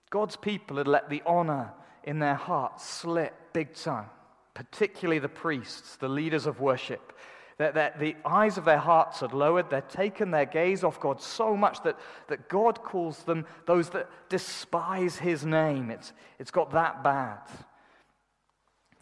God's 0.09 0.35
people 0.35 0.77
had 0.77 0.87
let 0.87 1.09
the 1.09 1.23
honor 1.25 1.71
in 2.07 2.19
their 2.19 2.35
hearts 2.35 2.85
slip 2.85 3.35
big 3.51 3.73
time, 3.73 4.09
particularly 4.53 5.19
the 5.19 5.29
priests, 5.29 5.97
the 5.97 6.07
leaders 6.07 6.47
of 6.47 6.61
worship. 6.61 7.13
That, 7.57 7.73
that 7.73 7.99
the 7.99 8.15
eyes 8.23 8.57
of 8.57 8.65
their 8.65 8.77
hearts 8.77 9.19
had 9.19 9.33
lowered. 9.33 9.69
They'd 9.69 9.89
taken 9.89 10.29
their 10.29 10.45
gaze 10.45 10.83
off 10.83 10.99
God 10.99 11.19
so 11.21 11.57
much 11.57 11.81
that, 11.83 11.97
that 12.27 12.49
God 12.49 12.83
calls 12.83 13.23
them 13.23 13.45
those 13.65 13.89
that 13.89 14.09
despise 14.29 15.17
his 15.17 15.43
name. 15.43 15.89
It's, 15.89 16.13
it's 16.37 16.51
got 16.51 16.71
that 16.71 17.03
bad. 17.03 17.41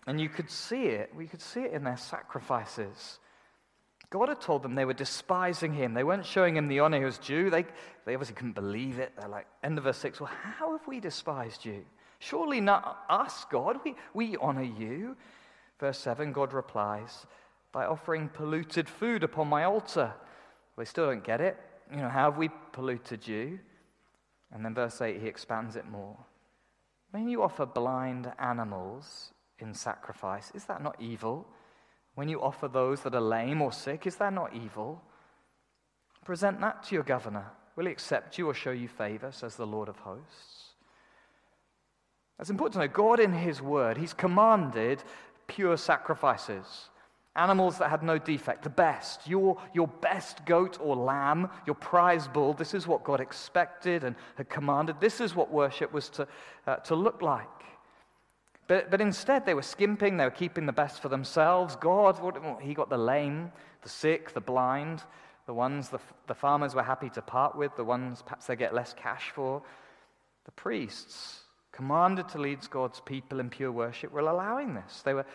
And 0.08 0.20
you 0.20 0.30
could 0.30 0.50
see 0.50 0.86
it. 0.86 1.12
We 1.14 1.28
could 1.28 1.42
see 1.42 1.62
it 1.62 1.74
in 1.74 1.84
their 1.84 1.98
sacrifices. 1.98 3.20
God 4.10 4.30
had 4.30 4.40
told 4.40 4.64
them 4.64 4.74
they 4.74 4.86
were 4.86 4.94
despising 4.94 5.74
him. 5.74 5.94
They 5.94 6.06
weren't 6.06 6.26
showing 6.26 6.56
him 6.56 6.70
the 6.70 6.80
honor 6.80 7.00
he 7.00 7.06
was 7.06 7.18
due. 7.18 7.50
They, 7.50 7.66
they 8.06 8.16
obviously 8.16 8.36
couldn't 8.36 8.56
believe 8.56 9.00
it. 9.00 9.12
They're 9.18 9.28
like, 9.28 9.48
end 9.64 9.78
of 9.78 9.84
verse 9.84 9.98
6, 9.98 10.22
well, 10.22 10.32
how 10.58 10.72
have 10.72 10.88
we 10.88 11.02
despised 11.02 11.66
you? 11.66 11.84
Surely 12.26 12.60
not 12.60 13.06
us, 13.08 13.46
God. 13.52 13.80
We, 13.84 13.96
we 14.14 14.38
honor 14.38 14.64
you. 14.64 15.16
Verse 15.80 16.00
7, 16.00 16.32
God 16.32 16.54
replies, 16.54 17.28
by 17.72 17.86
offering 17.86 18.30
polluted 18.30 18.90
food 18.90 19.24
upon 19.24 19.48
my 19.48 19.66
altar. 19.66 20.12
They 20.78 20.86
still 20.86 21.08
don't 21.08 21.24
get 21.24 21.40
it. 21.40 21.58
You 21.92 21.98
know, 21.98 22.10
how 22.10 22.32
have 22.32 22.38
we 22.38 22.50
polluted 22.72 23.28
you? 23.28 23.60
And 24.52 24.66
then 24.66 24.74
verse 24.74 25.02
8, 25.02 25.22
he 25.22 25.28
expands 25.28 25.76
it 25.76 25.88
more. 25.88 26.18
When 27.12 27.30
you 27.30 27.44
offer 27.44 27.66
blind 27.66 28.32
animals 28.40 29.32
in 29.60 29.74
sacrifice, 29.74 30.52
is 30.56 30.64
that 30.66 30.82
not 30.82 30.96
evil? 31.00 31.46
When 32.16 32.28
you 32.28 32.42
offer 32.42 32.68
those 32.68 33.02
that 33.02 33.14
are 33.14 33.22
lame 33.22 33.62
or 33.62 33.72
sick, 33.72 34.08
is 34.08 34.16
that 34.16 34.34
not 34.34 34.56
evil? 34.56 35.02
Present 36.24 36.60
that 36.62 36.84
to 36.84 36.96
your 36.96 37.04
governor. 37.04 37.52
Will 37.76 37.86
he 37.86 37.92
accept 37.92 38.40
you 38.40 38.48
or 38.50 38.54
show 38.56 38.72
you 38.72 38.88
favor, 38.88 39.32
says 39.32 39.56
the 39.58 39.68
Lord 39.68 39.90
of 39.90 39.98
hosts? 40.00 40.65
It's 42.40 42.50
important 42.50 42.74
to 42.74 42.80
know 42.80 42.88
God 42.88 43.20
in 43.20 43.34
his 43.34 43.62
word, 43.62 43.98
he's 43.98 44.14
commanded 44.14 45.04
pure 45.48 45.78
sacrifices. 45.78 46.90
Animals 47.38 47.78
that 47.80 47.90
had 47.90 48.02
no 48.02 48.18
defect, 48.18 48.64
the 48.64 48.70
best. 48.70 49.28
Your, 49.28 49.62
your 49.74 49.90
best 49.90 50.46
goat 50.46 50.78
or 50.80 50.96
lamb, 50.96 51.50
your 51.66 51.76
prize 51.76 52.30
bull, 52.30 52.54
this 52.54 52.74
is 52.74 52.88
what 52.88 53.04
God 53.04 53.20
expected 53.20 54.06
and 54.06 54.16
had 54.36 54.50
commanded. 54.50 55.02
This 55.02 55.20
is 55.20 55.36
what 55.36 55.52
worship 55.52 55.92
was 55.92 56.08
to, 56.12 56.28
uh, 56.66 56.78
to 56.78 56.96
look 56.96 57.22
like. 57.22 57.50
But, 58.68 58.90
but 58.90 59.02
instead, 59.02 59.46
they 59.46 59.54
were 59.54 59.62
skimping, 59.62 60.16
they 60.16 60.24
were 60.24 60.32
keeping 60.32 60.66
the 60.66 60.72
best 60.72 61.02
for 61.02 61.10
themselves. 61.10 61.76
God, 61.76 62.22
what, 62.22 62.62
He 62.62 62.74
got 62.74 62.90
the 62.90 62.98
lame, 62.98 63.52
the 63.82 63.90
sick, 63.90 64.34
the 64.34 64.40
blind, 64.40 65.04
the 65.46 65.54
ones 65.54 65.90
the, 65.90 66.00
the 66.28 66.34
farmers 66.34 66.74
were 66.74 66.84
happy 66.84 67.10
to 67.12 67.22
part 67.22 67.56
with, 67.56 67.76
the 67.76 67.84
ones 67.84 68.22
perhaps 68.22 68.48
they 68.48 68.56
get 68.56 68.74
less 68.74 68.94
cash 68.94 69.32
for. 69.36 69.62
The 70.46 70.52
priests, 70.52 71.42
commanded 71.76 72.30
to 72.30 72.40
lead 72.40 72.70
God's 72.70 73.00
people 73.00 73.40
in 73.40 73.50
pure 73.50 73.72
worship, 73.72 74.12
were 74.12 74.22
allowing 74.22 74.74
this. 74.74 75.02
They 75.04 75.14
were, 75.14 75.26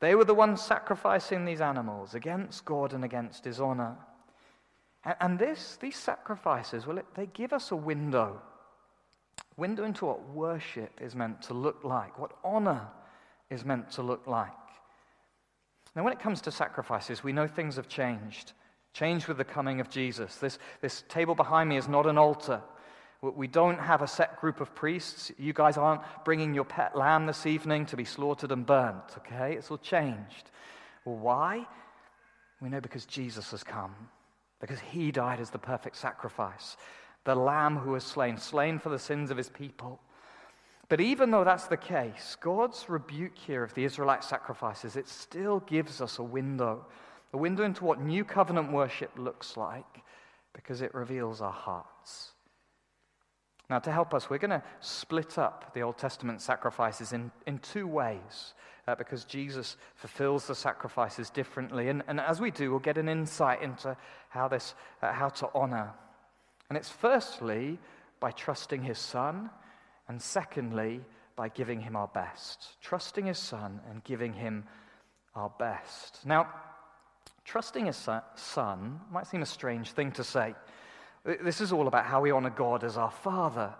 they 0.00 0.14
were 0.14 0.24
the 0.24 0.34
ones 0.34 0.62
sacrificing 0.62 1.44
these 1.44 1.60
animals 1.60 2.14
against 2.14 2.64
God 2.64 2.92
and 2.92 3.04
against 3.04 3.44
His 3.44 3.60
honor. 3.60 3.96
And, 5.04 5.16
and 5.20 5.38
this, 5.38 5.76
these 5.80 5.96
sacrifices, 5.96 6.86
well, 6.86 6.98
it, 6.98 7.06
they 7.14 7.26
give 7.26 7.52
us 7.52 7.70
a 7.70 7.76
window 7.76 8.40
window 9.58 9.84
into 9.84 10.06
what 10.06 10.26
worship 10.30 11.00
is 11.00 11.14
meant 11.14 11.42
to 11.42 11.52
look 11.52 11.82
like, 11.82 12.18
what 12.18 12.32
honor 12.44 12.86
is 13.50 13.64
meant 13.64 13.90
to 13.90 14.02
look 14.02 14.26
like. 14.26 14.52
Now, 15.94 16.04
when 16.04 16.12
it 16.12 16.20
comes 16.20 16.40
to 16.42 16.52
sacrifices, 16.52 17.24
we 17.24 17.32
know 17.32 17.46
things 17.46 17.76
have 17.76 17.88
changed. 17.88 18.52
Changed 18.92 19.26
with 19.26 19.36
the 19.36 19.44
coming 19.44 19.80
of 19.80 19.90
Jesus. 19.90 20.36
This, 20.36 20.58
this 20.80 21.02
table 21.08 21.34
behind 21.34 21.68
me 21.68 21.76
is 21.76 21.88
not 21.88 22.06
an 22.06 22.16
altar. 22.16 22.62
We 23.20 23.48
don't 23.48 23.80
have 23.80 24.02
a 24.02 24.06
set 24.06 24.40
group 24.40 24.60
of 24.60 24.74
priests. 24.74 25.32
You 25.38 25.52
guys 25.52 25.76
aren't 25.76 26.02
bringing 26.24 26.54
your 26.54 26.64
pet 26.64 26.96
lamb 26.96 27.26
this 27.26 27.46
evening 27.46 27.86
to 27.86 27.96
be 27.96 28.04
slaughtered 28.04 28.52
and 28.52 28.64
burnt, 28.64 29.16
okay? 29.18 29.54
It's 29.54 29.70
all 29.70 29.78
changed. 29.78 30.50
Well, 31.04 31.16
why? 31.16 31.66
We 32.60 32.68
know 32.68 32.80
because 32.80 33.06
Jesus 33.06 33.50
has 33.50 33.64
come, 33.64 33.94
because 34.60 34.78
he 34.78 35.10
died 35.10 35.40
as 35.40 35.50
the 35.50 35.58
perfect 35.58 35.96
sacrifice 35.96 36.76
the 37.28 37.34
lamb 37.34 37.76
who 37.76 37.90
was 37.90 38.04
slain, 38.04 38.38
slain 38.38 38.78
for 38.78 38.88
the 38.88 38.98
sins 38.98 39.30
of 39.30 39.36
his 39.36 39.50
people. 39.50 40.00
But 40.88 41.02
even 41.02 41.30
though 41.30 41.44
that's 41.44 41.66
the 41.66 41.76
case, 41.76 42.38
God's 42.40 42.88
rebuke 42.88 43.36
here 43.36 43.62
of 43.62 43.74
the 43.74 43.84
Israelite 43.84 44.24
sacrifices, 44.24 44.96
it 44.96 45.06
still 45.06 45.60
gives 45.60 46.00
us 46.00 46.18
a 46.18 46.22
window, 46.22 46.86
a 47.34 47.36
window 47.36 47.64
into 47.64 47.84
what 47.84 48.00
new 48.00 48.24
covenant 48.24 48.72
worship 48.72 49.10
looks 49.18 49.58
like, 49.58 50.02
because 50.54 50.80
it 50.80 50.94
reveals 50.94 51.42
our 51.42 51.52
hearts. 51.52 52.32
Now, 53.70 53.78
to 53.80 53.92
help 53.92 54.14
us, 54.14 54.30
we're 54.30 54.38
going 54.38 54.50
to 54.50 54.62
split 54.80 55.36
up 55.38 55.74
the 55.74 55.82
Old 55.82 55.98
Testament 55.98 56.40
sacrifices 56.40 57.12
in, 57.12 57.30
in 57.46 57.58
two 57.58 57.86
ways, 57.86 58.54
uh, 58.86 58.94
because 58.94 59.24
Jesus 59.24 59.76
fulfills 59.94 60.46
the 60.46 60.54
sacrifices 60.54 61.28
differently. 61.28 61.90
And, 61.90 62.02
and 62.08 62.18
as 62.18 62.40
we 62.40 62.50
do, 62.50 62.70
we'll 62.70 62.80
get 62.80 62.96
an 62.96 63.08
insight 63.08 63.62
into 63.62 63.96
how, 64.30 64.48
this, 64.48 64.74
uh, 65.02 65.12
how 65.12 65.28
to 65.28 65.50
honor 65.54 65.92
and 66.68 66.76
it's 66.76 66.90
firstly 66.90 67.78
by 68.20 68.30
trusting 68.30 68.82
his 68.82 68.98
son, 68.98 69.50
and 70.08 70.20
secondly 70.20 71.00
by 71.36 71.48
giving 71.48 71.80
him 71.80 71.96
our 71.96 72.08
best. 72.08 72.80
Trusting 72.82 73.26
his 73.26 73.38
son 73.38 73.80
and 73.90 74.02
giving 74.04 74.32
him 74.32 74.64
our 75.34 75.50
best. 75.58 76.26
Now, 76.26 76.48
trusting 77.44 77.86
his 77.86 78.08
son 78.34 79.00
might 79.10 79.26
seem 79.26 79.42
a 79.42 79.46
strange 79.46 79.92
thing 79.92 80.12
to 80.12 80.24
say. 80.24 80.54
This 81.42 81.60
is 81.60 81.72
all 81.72 81.88
about 81.88 82.06
how 82.06 82.22
we 82.22 82.30
honor 82.30 82.50
God 82.50 82.84
as 82.84 82.96
our 82.96 83.10
father. 83.10 83.74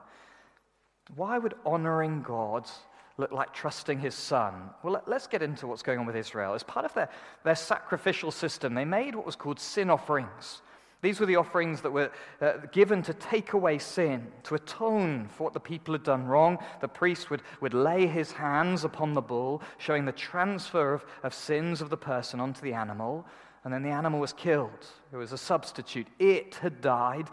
Why 1.17 1.39
would 1.39 1.55
honoring 1.65 2.23
God 2.23 2.69
look 3.17 3.33
like 3.33 3.55
trusting 3.55 3.99
his 3.99 4.15
son? 4.15 4.71
Well, 4.83 5.03
let's 5.07 5.27
get 5.27 5.43
into 5.43 5.67
what's 5.67 5.83
going 5.83 5.99
on 5.99 6.07
with 6.07 6.17
Israel. 6.17 6.53
As 6.53 6.63
part 6.63 6.85
of 6.85 6.93
their, 6.93 7.09
their 7.45 7.57
sacrificial 7.57 8.31
system, 8.31 8.75
they 8.75 8.85
made 8.85 9.15
what 9.15 9.25
was 9.25 9.35
called 9.37 9.59
sin 9.59 9.89
offerings. 9.89 10.61
These 11.01 11.21
were 11.21 11.27
the 11.27 11.37
offerings 11.37 11.81
that 11.83 11.93
were 11.93 12.11
uh, 12.41 12.55
given 12.73 13.03
to 13.03 13.15
take 13.15 13.53
away 13.53 13.79
sin, 13.79 14.27
to 14.43 14.57
atone 14.57 15.29
for 15.29 15.45
what 15.45 15.55
the 15.55 15.61
people 15.61 15.95
had 15.95 16.03
done 16.03 16.27
wrong. 16.27 16.59
The 16.81 16.89
priest 16.89 17.31
would, 17.31 17.43
would 17.61 17.73
lay 17.73 18.07
his 18.07 18.33
hands 18.33 18.85
upon 18.85 19.15
the 19.15 19.23
bull, 19.23 19.63
showing 19.79 20.05
the 20.05 20.13
transfer 20.13 20.93
of, 20.93 21.05
of 21.23 21.33
sins 21.33 21.81
of 21.81 21.89
the 21.89 21.97
person 21.97 22.41
onto 22.41 22.61
the 22.61 22.75
animal, 22.75 23.25
and 23.69 23.75
then 23.75 23.83
the 23.83 23.95
animal 23.95 24.19
was 24.19 24.33
killed. 24.33 24.87
It 25.13 25.17
was 25.19 25.33
a 25.33 25.37
substitute. 25.37 26.07
It 26.19 26.55
had 26.55 26.81
died 26.81 27.29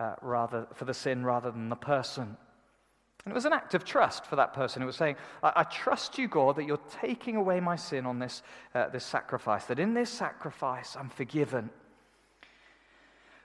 uh, 0.00 0.16
rather, 0.20 0.66
for 0.74 0.84
the 0.84 0.92
sin 0.92 1.24
rather 1.24 1.52
than 1.52 1.68
the 1.68 1.76
person. 1.76 2.36
And 3.24 3.32
it 3.32 3.32
was 3.32 3.44
an 3.44 3.52
act 3.52 3.74
of 3.74 3.84
trust 3.84 4.26
for 4.26 4.34
that 4.34 4.52
person. 4.52 4.82
It 4.82 4.86
was 4.86 4.96
saying, 4.96 5.14
I, 5.44 5.52
I 5.54 5.62
trust 5.62 6.18
you, 6.18 6.26
God, 6.26 6.56
that 6.56 6.64
you're 6.64 6.80
taking 7.00 7.36
away 7.36 7.60
my 7.60 7.76
sin 7.76 8.04
on 8.04 8.18
this, 8.18 8.42
uh, 8.74 8.88
this 8.88 9.04
sacrifice, 9.04 9.66
that 9.66 9.78
in 9.78 9.94
this 9.94 10.10
sacrifice 10.10 10.96
I'm 10.96 11.08
forgiven. 11.08 11.70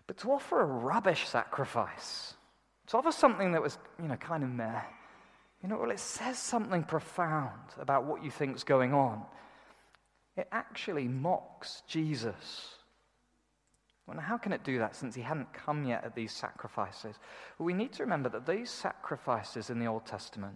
But 0.07 0.17
to 0.17 0.31
offer 0.31 0.62
a 0.62 0.65
rubbish 0.65 1.27
sacrifice, 1.27 2.33
to 2.88 2.98
offer 2.98 3.12
something 3.12 3.51
that 3.51 3.62
was, 3.62 3.77
you 4.01 4.07
know, 4.07 4.15
kind 4.15 4.43
of 4.43 4.50
meh, 4.50 4.81
you 5.62 5.69
know, 5.69 5.77
well, 5.77 5.91
it 5.91 6.00
says 6.00 6.39
something 6.39 6.81
profound 6.86 7.75
about 7.79 8.05
what 8.05 8.24
you 8.24 8.31
think's 8.31 8.63
going 8.63 8.95
on. 8.95 9.21
It 10.38 10.47
actually 10.51 11.07
mocks 11.07 11.83
Jesus. 11.88 12.75
Well, 14.07 14.19
how 14.19 14.38
can 14.38 14.53
it 14.53 14.63
do 14.63 14.79
that 14.79 14.95
since 14.95 15.15
he 15.15 15.21
hadn't 15.21 15.53
come 15.53 15.85
yet 15.85 16.03
at 16.03 16.15
these 16.15 16.31
sacrifices? 16.31 17.15
Well, 17.57 17.65
we 17.65 17.73
need 17.73 17.93
to 17.93 18.03
remember 18.03 18.29
that 18.29 18.45
these 18.45 18.69
sacrifices 18.69 19.69
in 19.69 19.79
the 19.79 19.88
Old 19.88 20.05
Testament 20.05 20.55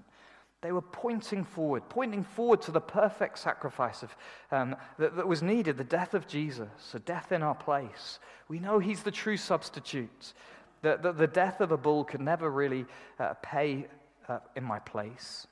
they 0.65 0.71
were 0.71 0.81
pointing 0.81 1.43
forward, 1.43 1.83
pointing 1.89 2.23
forward 2.23 2.59
to 2.63 2.71
the 2.71 2.81
perfect 2.81 3.37
sacrifice 3.37 4.01
of, 4.01 4.15
um, 4.51 4.75
that, 4.97 5.15
that 5.15 5.27
was 5.27 5.43
needed, 5.43 5.77
the 5.77 5.83
death 5.83 6.15
of 6.15 6.27
Jesus, 6.27 6.95
a 6.95 6.99
death 6.99 7.31
in 7.31 7.43
our 7.43 7.53
place. 7.53 8.17
We 8.47 8.57
know 8.57 8.79
he's 8.79 9.03
the 9.03 9.11
true 9.11 9.37
substitute. 9.37 10.33
The, 10.81 10.97
the, 10.99 11.11
the 11.11 11.27
death 11.27 11.61
of 11.61 11.71
a 11.71 11.77
bull 11.77 12.03
could 12.03 12.19
never 12.19 12.49
really 12.49 12.85
uh, 13.19 13.35
pay 13.43 13.85
uh, 14.27 14.39
in 14.55 14.63
my 14.63 14.79
place. 14.79 15.45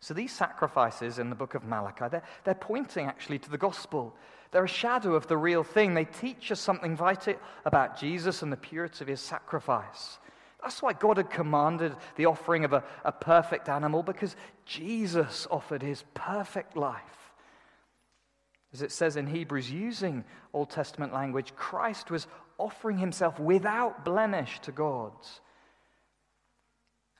So 0.00 0.14
these 0.14 0.32
sacrifices 0.32 1.18
in 1.18 1.28
the 1.28 1.36
book 1.36 1.54
of 1.54 1.64
Malachi, 1.64 2.06
they're, 2.10 2.22
they're 2.44 2.54
pointing 2.54 3.06
actually 3.06 3.38
to 3.40 3.50
the 3.50 3.58
gospel. 3.58 4.16
They're 4.50 4.64
a 4.64 4.68
shadow 4.68 5.14
of 5.14 5.26
the 5.26 5.36
real 5.36 5.62
thing. 5.62 5.92
They 5.92 6.06
teach 6.06 6.50
us 6.50 6.58
something 6.58 6.96
vital 6.96 7.34
about 7.64 8.00
Jesus 8.00 8.42
and 8.42 8.50
the 8.50 8.56
purity 8.56 9.04
of 9.04 9.08
his 9.08 9.20
sacrifice. 9.20 10.18
That's 10.62 10.82
why 10.82 10.94
God 10.94 11.18
had 11.18 11.30
commanded 11.30 11.94
the 12.16 12.26
offering 12.26 12.64
of 12.64 12.72
a, 12.72 12.82
a 13.04 13.12
perfect 13.12 13.68
animal, 13.68 14.02
because 14.02 14.36
Jesus 14.64 15.46
offered 15.50 15.82
his 15.82 16.04
perfect 16.14 16.76
life. 16.76 17.02
As 18.72 18.82
it 18.82 18.92
says 18.92 19.16
in 19.16 19.26
Hebrews, 19.26 19.70
using 19.70 20.24
Old 20.52 20.70
Testament 20.70 21.12
language, 21.12 21.54
Christ 21.56 22.10
was 22.10 22.26
offering 22.56 22.98
himself 22.98 23.38
without 23.38 24.04
blemish 24.04 24.60
to 24.60 24.72
God. 24.72 25.12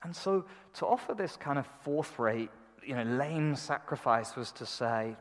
And 0.03 0.17
so 0.17 0.45
to 0.75 0.87
offer 0.87 1.15
this 1.15 1.37
kind 1.37 1.59
of 1.59 1.67
fourth 1.83 2.19
rate, 2.19 2.51
you 2.85 2.95
know, 2.95 3.03
lame 3.03 3.57
sacrifice 3.57 4.37
was 4.37 4.53
to 4.53 4.67
say, 4.67 5.17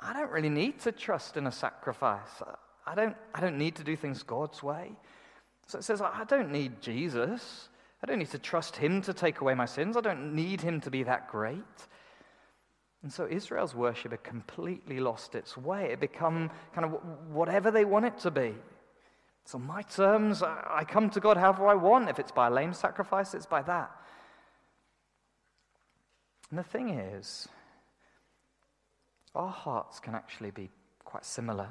I 0.00 0.12
don't 0.12 0.30
really 0.30 0.48
need 0.48 0.80
to 0.80 0.92
trust 0.92 1.36
in 1.36 1.46
a 1.46 1.52
sacrifice. 1.52 2.42
I 2.86 2.94
don't, 2.94 3.16
I 3.34 3.40
don't 3.40 3.58
need 3.58 3.76
to 3.76 3.84
do 3.84 3.96
things 3.96 4.22
God's 4.22 4.62
way. 4.62 4.92
So 5.66 5.78
it 5.78 5.84
says, 5.84 6.00
I 6.00 6.24
don't 6.26 6.50
need 6.50 6.80
Jesus. 6.80 7.68
I 8.02 8.06
don't 8.06 8.18
need 8.18 8.30
to 8.30 8.38
trust 8.38 8.76
him 8.76 9.02
to 9.02 9.12
take 9.12 9.40
away 9.40 9.54
my 9.54 9.66
sins. 9.66 9.96
I 9.96 10.00
don't 10.00 10.34
need 10.34 10.60
him 10.60 10.80
to 10.82 10.90
be 10.90 11.02
that 11.02 11.28
great. 11.28 11.62
And 13.02 13.12
so 13.12 13.26
Israel's 13.28 13.74
worship 13.74 14.12
had 14.12 14.24
completely 14.24 15.00
lost 15.00 15.34
its 15.34 15.56
way. 15.56 15.90
It 15.92 16.00
become 16.00 16.50
kind 16.74 16.84
of 16.84 17.00
whatever 17.30 17.70
they 17.70 17.84
want 17.84 18.06
it 18.06 18.18
to 18.20 18.30
be. 18.30 18.54
So, 19.44 19.58
my 19.58 19.80
terms, 19.80 20.42
I 20.42 20.84
come 20.86 21.08
to 21.08 21.20
God 21.20 21.38
however 21.38 21.68
I 21.68 21.74
want. 21.74 22.10
If 22.10 22.18
it's 22.18 22.30
by 22.30 22.48
a 22.48 22.50
lame 22.50 22.74
sacrifice, 22.74 23.32
it's 23.32 23.46
by 23.46 23.62
that. 23.62 23.90
And 26.50 26.58
the 26.58 26.62
thing 26.62 26.90
is, 26.90 27.48
our 29.34 29.50
hearts 29.50 30.00
can 30.00 30.14
actually 30.14 30.50
be 30.50 30.70
quite 31.04 31.24
similar. 31.24 31.68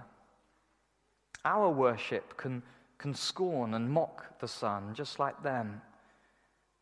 Our 1.46 1.69
worship 1.69 2.38
can, 2.38 2.62
can 2.98 3.13
scorn 3.13 3.74
and 3.74 3.89
mock 3.89 4.39
the 4.39 4.48
Son 4.48 4.93
just 4.93 5.19
like 5.19 5.41
them. 5.41 5.81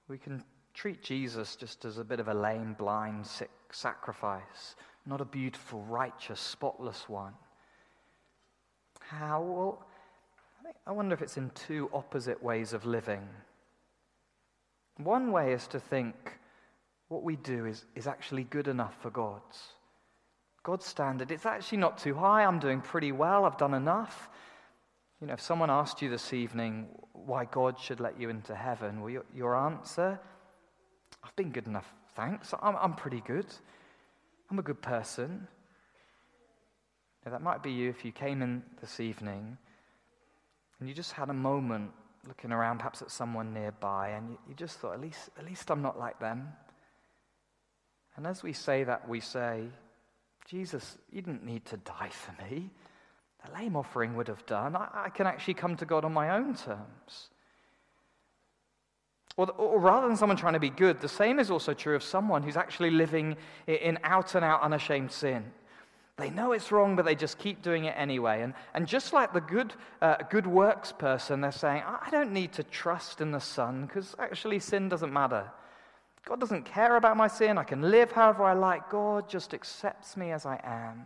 We 0.08 0.18
can 0.18 0.44
treat 0.74 1.02
Jesus 1.02 1.56
just 1.56 1.86
as 1.86 1.98
a 1.98 2.04
bit 2.04 2.20
of 2.20 2.28
a 2.28 2.34
lame, 2.34 2.76
blind, 2.78 3.26
sick 3.26 3.50
sacrifice, 3.72 4.76
not 5.06 5.22
a 5.22 5.26
beautiful, 5.26 5.82
righteous, 5.84 6.40
spotless 6.40 7.08
one. 7.08 7.34
How? 9.00 9.42
Well, 9.42 9.86
I 10.86 10.92
wonder 10.92 11.14
if 11.14 11.22
it's 11.22 11.38
in 11.38 11.52
two 11.52 11.90
opposite 11.94 12.42
ways 12.42 12.74
of 12.74 12.86
living. 12.86 13.28
One 14.98 15.32
way 15.32 15.54
is 15.54 15.68
to 15.68 15.80
think 15.80 16.40
what 17.08 17.24
we 17.24 17.36
do 17.36 17.66
is, 17.66 17.86
is 17.96 18.08
actually 18.08 18.44
good 18.46 18.68
enough 18.68 18.96
for 19.02 19.10
God's. 19.10 19.60
God's 20.64 20.86
standard, 20.86 21.32
it's 21.32 21.46
actually 21.46 21.78
not 21.78 22.00
too 22.00 22.16
high. 22.16 22.44
I'm 22.44 22.60
doing 22.60 22.82
pretty 22.82 23.12
well. 23.12 23.46
I've 23.46 23.58
done 23.58 23.76
enough. 23.76 24.30
You 25.22 25.28
know, 25.28 25.34
if 25.34 25.42
someone 25.42 25.70
asked 25.70 26.02
you 26.02 26.10
this 26.10 26.34
evening 26.34 26.88
why 27.14 27.46
God 27.46 27.80
should 27.80 28.00
let 28.00 28.20
you 28.20 28.30
into 28.30 28.56
heaven, 28.56 29.02
well, 29.02 29.10
your, 29.10 29.26
your 29.34 29.56
answer, 29.56 30.20
I've 31.24 31.36
been 31.36 31.52
good 31.52 31.68
enough, 31.68 31.92
thanks. 32.16 32.54
I'm, 32.62 32.76
I'm 32.78 32.96
pretty 32.96 33.22
good. 33.22 33.46
I'm 34.50 34.60
a 34.60 34.64
good 34.64 34.82
person. 34.82 35.48
Now, 37.26 37.32
that 37.32 37.42
might 37.42 37.64
be 37.64 37.72
you 37.72 37.90
if 37.90 38.04
you 38.04 38.12
came 38.12 38.42
in 38.42 38.64
this 38.82 39.00
evening 39.00 39.58
and 40.80 40.90
you 40.90 40.96
just 40.96 41.14
had 41.14 41.30
a 41.30 41.34
moment 41.34 41.92
looking 42.28 42.52
around, 42.52 42.80
perhaps 42.80 43.02
at 43.02 43.12
someone 43.12 43.54
nearby, 43.54 44.10
and 44.10 44.32
you, 44.32 44.38
you 44.50 44.56
just 44.56 44.80
thought, 44.80 44.94
at 44.94 45.02
least, 45.02 45.30
at 45.38 45.46
least 45.46 45.70
I'm 45.70 45.82
not 45.82 45.98
like 45.98 46.20
them. 46.20 46.48
And 48.18 48.26
as 48.26 48.44
we 48.44 48.54
say 48.54 48.84
that, 48.84 49.08
we 49.08 49.20
say, 49.20 49.64
Jesus, 50.48 50.98
you 51.12 51.22
didn't 51.22 51.44
need 51.44 51.66
to 51.66 51.78
die 51.78 52.10
for 52.10 52.34
me. 52.44 52.70
The 53.46 53.54
lame 53.54 53.76
offering 53.76 54.16
would 54.16 54.28
have 54.28 54.46
done. 54.46 54.76
I, 54.76 55.06
I 55.06 55.10
can 55.10 55.28
actually 55.28 55.56
come 55.56 55.76
to 55.78 55.86
God 55.86 56.06
on 56.06 56.14
my 56.14 56.30
own 56.32 56.56
terms. 56.56 57.30
Or, 59.38 59.52
or, 59.52 59.80
rather 59.80 60.08
than 60.08 60.16
someone 60.16 60.38
trying 60.38 60.54
to 60.54 60.60
be 60.60 60.70
good, 60.70 61.02
the 61.02 61.10
same 61.10 61.40
is 61.40 61.52
also 61.52 61.74
true 61.74 61.96
of 61.96 62.04
someone 62.04 62.42
who's 62.42 62.56
actually 62.56 62.90
living 62.90 63.36
in 63.68 64.00
out 64.04 64.36
and 64.36 64.46
out 64.46 64.62
unashamed 64.62 65.12
sin. 65.12 65.52
They 66.18 66.30
know 66.30 66.54
it's 66.54 66.72
wrong, 66.72 66.96
but 66.96 67.04
they 67.04 67.16
just 67.16 67.38
keep 67.38 67.62
doing 67.62 67.84
it 67.84 67.96
anyway. 67.98 68.42
And, 68.42 68.54
and 68.74 68.88
just 68.88 69.12
like 69.12 69.34
the 69.34 69.42
good, 69.42 69.74
uh, 70.02 70.16
good 70.30 70.48
works 70.48 70.94
person, 70.94 71.42
they're 71.42 71.52
saying, 71.52 71.84
I 71.86 72.10
don't 72.10 72.32
need 72.32 72.54
to 72.54 72.64
trust 72.64 73.20
in 73.20 73.32
the 73.32 73.42
Son 73.42 73.86
because 73.86 74.16
actually 74.18 74.60
sin 74.60 74.88
doesn't 74.88 75.12
matter. 75.12 75.52
God 76.26 76.40
doesn't 76.40 76.66
care 76.66 76.96
about 76.96 77.18
my 77.18 77.28
sin. 77.28 77.58
I 77.58 77.64
can 77.64 77.92
live 77.92 78.12
however 78.12 78.44
I 78.44 78.54
like. 78.54 78.90
God 78.90 79.30
just 79.30 79.54
accepts 79.54 80.18
me 80.18 80.32
as 80.32 80.46
I 80.46 80.60
am. 80.64 81.06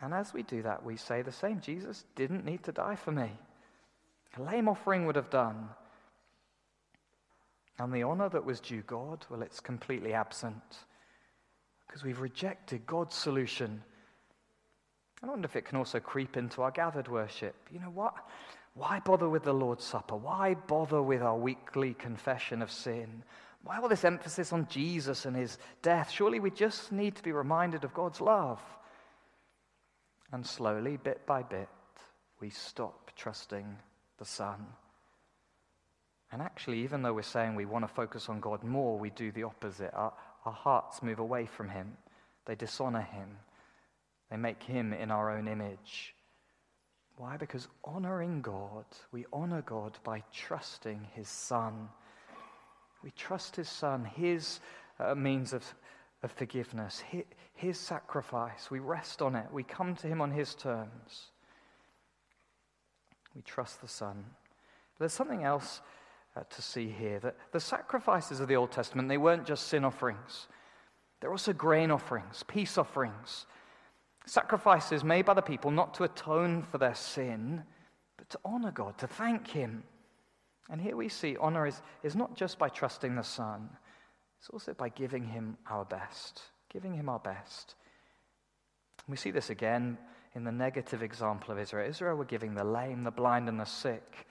And 0.00 0.12
as 0.12 0.34
we 0.34 0.42
do 0.42 0.62
that, 0.62 0.84
we 0.84 0.96
say 0.96 1.22
the 1.22 1.30
same 1.30 1.60
Jesus 1.60 2.04
didn't 2.16 2.44
need 2.44 2.64
to 2.64 2.72
die 2.72 2.96
for 2.96 3.12
me. 3.12 3.30
A 4.36 4.42
lame 4.42 4.68
offering 4.68 5.06
would 5.06 5.14
have 5.14 5.30
done. 5.30 5.68
And 7.78 7.92
the 7.92 8.02
honor 8.02 8.28
that 8.28 8.44
was 8.44 8.60
due 8.60 8.82
God, 8.82 9.24
well, 9.30 9.42
it's 9.42 9.60
completely 9.60 10.12
absent 10.12 10.62
because 11.86 12.02
we've 12.02 12.20
rejected 12.20 12.86
God's 12.86 13.14
solution. 13.14 13.82
I 15.22 15.26
wonder 15.26 15.46
if 15.46 15.56
it 15.56 15.66
can 15.66 15.78
also 15.78 16.00
creep 16.00 16.36
into 16.36 16.62
our 16.62 16.70
gathered 16.70 17.06
worship. 17.06 17.54
You 17.70 17.78
know 17.78 17.90
what? 17.90 18.14
Why 18.74 19.00
bother 19.00 19.28
with 19.28 19.44
the 19.44 19.52
Lord's 19.52 19.84
Supper? 19.84 20.16
Why 20.16 20.54
bother 20.54 21.02
with 21.02 21.22
our 21.22 21.36
weekly 21.36 21.94
confession 21.94 22.62
of 22.62 22.70
sin? 22.70 23.22
Why 23.64 23.78
all 23.78 23.88
this 23.88 24.04
emphasis 24.04 24.52
on 24.52 24.66
Jesus 24.68 25.24
and 25.24 25.36
his 25.36 25.56
death? 25.82 26.10
Surely 26.10 26.40
we 26.40 26.50
just 26.50 26.90
need 26.90 27.16
to 27.16 27.22
be 27.22 27.32
reminded 27.32 27.84
of 27.84 27.94
God's 27.94 28.20
love. 28.20 28.60
And 30.32 30.44
slowly, 30.46 30.96
bit 30.96 31.26
by 31.26 31.42
bit, 31.42 31.68
we 32.40 32.50
stop 32.50 33.12
trusting 33.16 33.78
the 34.18 34.24
Son. 34.24 34.66
And 36.32 36.40
actually, 36.40 36.80
even 36.80 37.02
though 37.02 37.12
we're 37.12 37.22
saying 37.22 37.54
we 37.54 37.66
want 37.66 37.86
to 37.86 37.94
focus 37.94 38.28
on 38.28 38.40
God 38.40 38.64
more, 38.64 38.98
we 38.98 39.10
do 39.10 39.30
the 39.30 39.42
opposite. 39.42 39.92
Our, 39.92 40.12
our 40.46 40.52
hearts 40.52 41.02
move 41.02 41.18
away 41.18 41.46
from 41.46 41.68
him. 41.68 41.96
They 42.46 42.54
dishonor 42.54 43.02
him. 43.02 43.36
They 44.30 44.38
make 44.38 44.62
him 44.62 44.94
in 44.94 45.10
our 45.10 45.30
own 45.30 45.46
image. 45.46 46.14
Why? 47.16 47.36
Because 47.36 47.68
honoring 47.84 48.40
God, 48.40 48.86
we 49.12 49.26
honor 49.32 49.60
God 49.60 49.98
by 50.02 50.22
trusting 50.32 51.06
his 51.14 51.28
Son. 51.28 51.90
We 53.02 53.10
trust 53.12 53.56
his 53.56 53.68
Son, 53.68 54.04
his 54.04 54.60
uh, 54.98 55.14
means 55.14 55.52
of, 55.52 55.64
of 56.22 56.32
forgiveness, 56.32 57.00
his, 57.00 57.24
his 57.54 57.78
sacrifice. 57.78 58.70
We 58.70 58.78
rest 58.78 59.22
on 59.22 59.34
it. 59.36 59.46
We 59.52 59.62
come 59.62 59.94
to 59.96 60.06
him 60.06 60.20
on 60.20 60.30
his 60.30 60.54
terms. 60.54 61.30
We 63.34 63.42
trust 63.42 63.80
the 63.80 63.88
Son. 63.88 64.24
But 64.94 64.98
there's 65.00 65.12
something 65.12 65.44
else 65.44 65.80
uh, 66.36 66.42
to 66.48 66.62
see 66.62 66.88
here 66.88 67.18
that 67.20 67.36
the 67.52 67.60
sacrifices 67.60 68.40
of 68.40 68.48
the 68.48 68.56
Old 68.56 68.70
Testament, 68.70 69.08
they 69.08 69.18
weren't 69.18 69.46
just 69.46 69.68
sin 69.68 69.84
offerings, 69.84 70.48
they're 71.20 71.30
also 71.30 71.52
grain 71.52 71.90
offerings, 71.90 72.42
peace 72.48 72.76
offerings, 72.76 73.46
sacrifices 74.26 75.04
made 75.04 75.24
by 75.24 75.34
the 75.34 75.42
people 75.42 75.70
not 75.70 75.94
to 75.94 76.04
atone 76.04 76.62
for 76.62 76.78
their 76.78 76.94
sin, 76.94 77.62
but 78.16 78.28
to 78.30 78.38
honor 78.44 78.72
God, 78.72 78.98
to 78.98 79.06
thank 79.06 79.48
Him. 79.48 79.84
And 80.72 80.80
here 80.80 80.96
we 80.96 81.10
see 81.10 81.36
honor 81.36 81.66
is, 81.66 81.82
is 82.02 82.16
not 82.16 82.34
just 82.34 82.58
by 82.58 82.70
trusting 82.70 83.14
the 83.14 83.22
Son, 83.22 83.68
it's 84.40 84.48
also 84.48 84.72
by 84.72 84.88
giving 84.88 85.22
Him 85.22 85.58
our 85.70 85.84
best, 85.84 86.40
giving 86.72 86.94
Him 86.94 87.10
our 87.10 87.18
best. 87.18 87.74
We 89.06 89.18
see 89.18 89.30
this 89.30 89.50
again 89.50 89.98
in 90.34 90.44
the 90.44 90.50
negative 90.50 91.02
example 91.02 91.52
of 91.52 91.58
Israel. 91.58 91.88
Israel 91.88 92.16
were 92.16 92.24
giving 92.24 92.54
the 92.54 92.64
lame, 92.64 93.04
the 93.04 93.10
blind, 93.10 93.50
and 93.50 93.60
the 93.60 93.66
sick. 93.66 94.26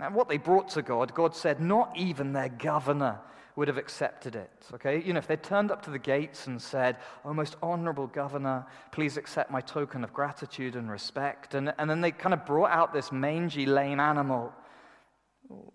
And 0.00 0.16
what 0.16 0.28
they 0.28 0.36
brought 0.36 0.68
to 0.70 0.82
God, 0.82 1.14
God 1.14 1.36
said 1.36 1.60
not 1.60 1.96
even 1.96 2.32
their 2.32 2.48
governor 2.48 3.20
would 3.54 3.68
have 3.68 3.78
accepted 3.78 4.34
it. 4.34 4.66
Okay? 4.74 5.00
You 5.00 5.12
know, 5.12 5.18
if 5.18 5.28
they 5.28 5.36
turned 5.36 5.70
up 5.70 5.82
to 5.82 5.90
the 5.90 5.98
gates 5.98 6.48
and 6.48 6.60
said, 6.60 6.96
Oh, 7.24 7.32
most 7.32 7.56
honorable 7.62 8.08
governor, 8.08 8.66
please 8.90 9.16
accept 9.16 9.50
my 9.50 9.60
token 9.60 10.02
of 10.02 10.12
gratitude 10.12 10.74
and 10.74 10.90
respect, 10.90 11.54
and, 11.54 11.72
and 11.78 11.88
then 11.88 12.00
they 12.00 12.10
kind 12.10 12.34
of 12.34 12.44
brought 12.44 12.70
out 12.70 12.92
this 12.92 13.12
mangy, 13.12 13.66
lame 13.66 14.00
animal, 14.00 14.52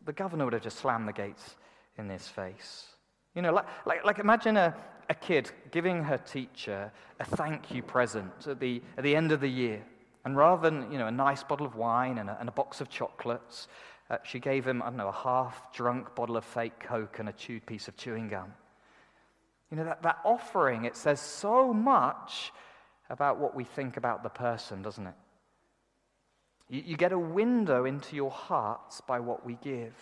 the 0.05 0.13
governor 0.13 0.45
would 0.45 0.53
have 0.53 0.63
just 0.63 0.79
slammed 0.79 1.07
the 1.07 1.13
gates 1.13 1.55
in 1.97 2.09
his 2.09 2.27
face. 2.27 2.87
You 3.33 3.41
know, 3.41 3.53
like, 3.53 3.65
like, 3.85 4.05
like 4.05 4.19
imagine 4.19 4.57
a, 4.57 4.75
a 5.09 5.13
kid 5.13 5.51
giving 5.71 6.03
her 6.03 6.17
teacher 6.17 6.91
a 7.19 7.25
thank 7.25 7.73
you 7.73 7.83
present 7.83 8.47
at 8.47 8.59
the, 8.59 8.81
at 8.97 9.03
the 9.03 9.15
end 9.15 9.31
of 9.31 9.41
the 9.41 9.49
year. 9.49 9.83
And 10.23 10.35
rather 10.35 10.69
than, 10.69 10.91
you 10.91 10.97
know, 10.97 11.07
a 11.07 11.11
nice 11.11 11.43
bottle 11.43 11.65
of 11.65 11.75
wine 11.75 12.17
and 12.17 12.29
a, 12.29 12.37
and 12.39 12.49
a 12.49 12.51
box 12.51 12.81
of 12.81 12.89
chocolates, 12.89 13.67
uh, 14.09 14.17
she 14.23 14.39
gave 14.39 14.65
him, 14.65 14.81
I 14.81 14.85
don't 14.85 14.97
know, 14.97 15.07
a 15.07 15.11
half 15.11 15.73
drunk 15.73 16.15
bottle 16.15 16.37
of 16.37 16.45
fake 16.45 16.79
Coke 16.79 17.19
and 17.19 17.29
a 17.29 17.33
chewed 17.33 17.65
piece 17.65 17.87
of 17.87 17.97
chewing 17.97 18.29
gum. 18.29 18.53
You 19.71 19.77
know, 19.77 19.85
that, 19.85 20.03
that 20.03 20.19
offering, 20.23 20.85
it 20.85 20.95
says 20.95 21.19
so 21.19 21.73
much 21.73 22.51
about 23.09 23.39
what 23.39 23.55
we 23.55 23.63
think 23.63 23.97
about 23.97 24.23
the 24.23 24.29
person, 24.29 24.81
doesn't 24.81 25.07
it? 25.07 25.13
You, 26.69 26.83
you 26.85 26.97
get 26.97 27.11
a 27.11 27.19
window 27.19 27.85
into 27.85 28.15
your 28.15 28.31
hearts 28.31 29.01
by 29.01 29.19
what 29.19 29.45
we 29.45 29.57
give. 29.61 29.95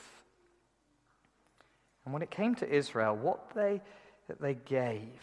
And 2.05 2.13
when 2.13 2.21
it 2.21 2.31
came 2.31 2.55
to 2.55 2.69
Israel, 2.69 3.15
what 3.15 3.51
they, 3.55 3.81
that 4.27 4.41
they 4.41 4.55
gave 4.55 5.21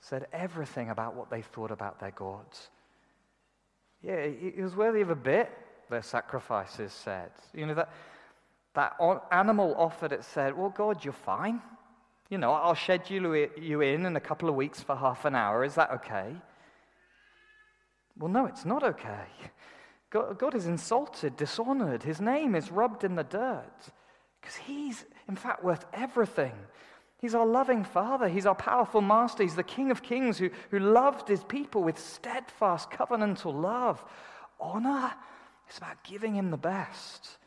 said 0.00 0.26
everything 0.32 0.90
about 0.90 1.14
what 1.14 1.30
they 1.30 1.42
thought 1.42 1.70
about 1.70 2.00
their 2.00 2.12
gods. 2.12 2.68
Yeah, 4.02 4.14
it 4.14 4.62
was 4.62 4.74
worthy 4.74 5.02
of 5.02 5.10
a 5.10 5.16
bit, 5.16 5.50
their 5.90 6.02
sacrifices 6.02 6.92
said. 6.92 7.30
You 7.52 7.66
know, 7.66 7.74
that, 7.74 7.90
that 8.74 8.96
animal 9.30 9.74
offered, 9.76 10.12
it 10.12 10.24
said, 10.24 10.56
Well, 10.56 10.70
God, 10.70 11.04
you're 11.04 11.12
fine. 11.12 11.60
You 12.30 12.38
know, 12.38 12.52
I'll 12.52 12.76
schedule 12.76 13.36
you 13.36 13.80
in 13.80 14.06
in 14.06 14.16
a 14.16 14.20
couple 14.20 14.48
of 14.48 14.54
weeks 14.54 14.80
for 14.80 14.96
half 14.96 15.24
an 15.24 15.34
hour. 15.34 15.64
Is 15.64 15.74
that 15.74 15.90
okay? 15.90 16.34
Well, 18.16 18.30
no, 18.30 18.46
it's 18.46 18.64
not 18.64 18.84
okay. 18.84 19.26
God, 20.10 20.54
is 20.56 20.66
insulted, 20.66 21.36
dishonored. 21.36 22.02
His 22.02 22.20
name 22.20 22.56
is 22.56 22.72
rubbed 22.72 23.04
in 23.04 23.14
the 23.14 23.22
dirt 23.22 23.90
because 24.40 24.56
He's, 24.56 25.04
in 25.28 25.36
fact, 25.36 25.62
worth 25.62 25.86
everything. 25.92 26.52
He's 27.18 27.34
our 27.34 27.46
loving 27.46 27.84
Father. 27.84 28.28
He's 28.28 28.46
our 28.46 28.54
powerful 28.54 29.02
Master. 29.02 29.42
He's 29.42 29.54
the 29.54 29.62
King 29.62 29.90
of 29.90 30.02
Kings 30.02 30.38
who, 30.38 30.50
who 30.70 30.80
loved 30.80 31.28
His 31.28 31.44
people 31.44 31.84
with 31.84 31.98
steadfast 31.98 32.90
covenantal 32.90 33.54
love. 33.54 34.02
Honor 34.58 35.12
is 35.70 35.78
about 35.78 36.02
giving 36.02 36.34
Him 36.34 36.50
the 36.50 36.56
best. 36.56 37.38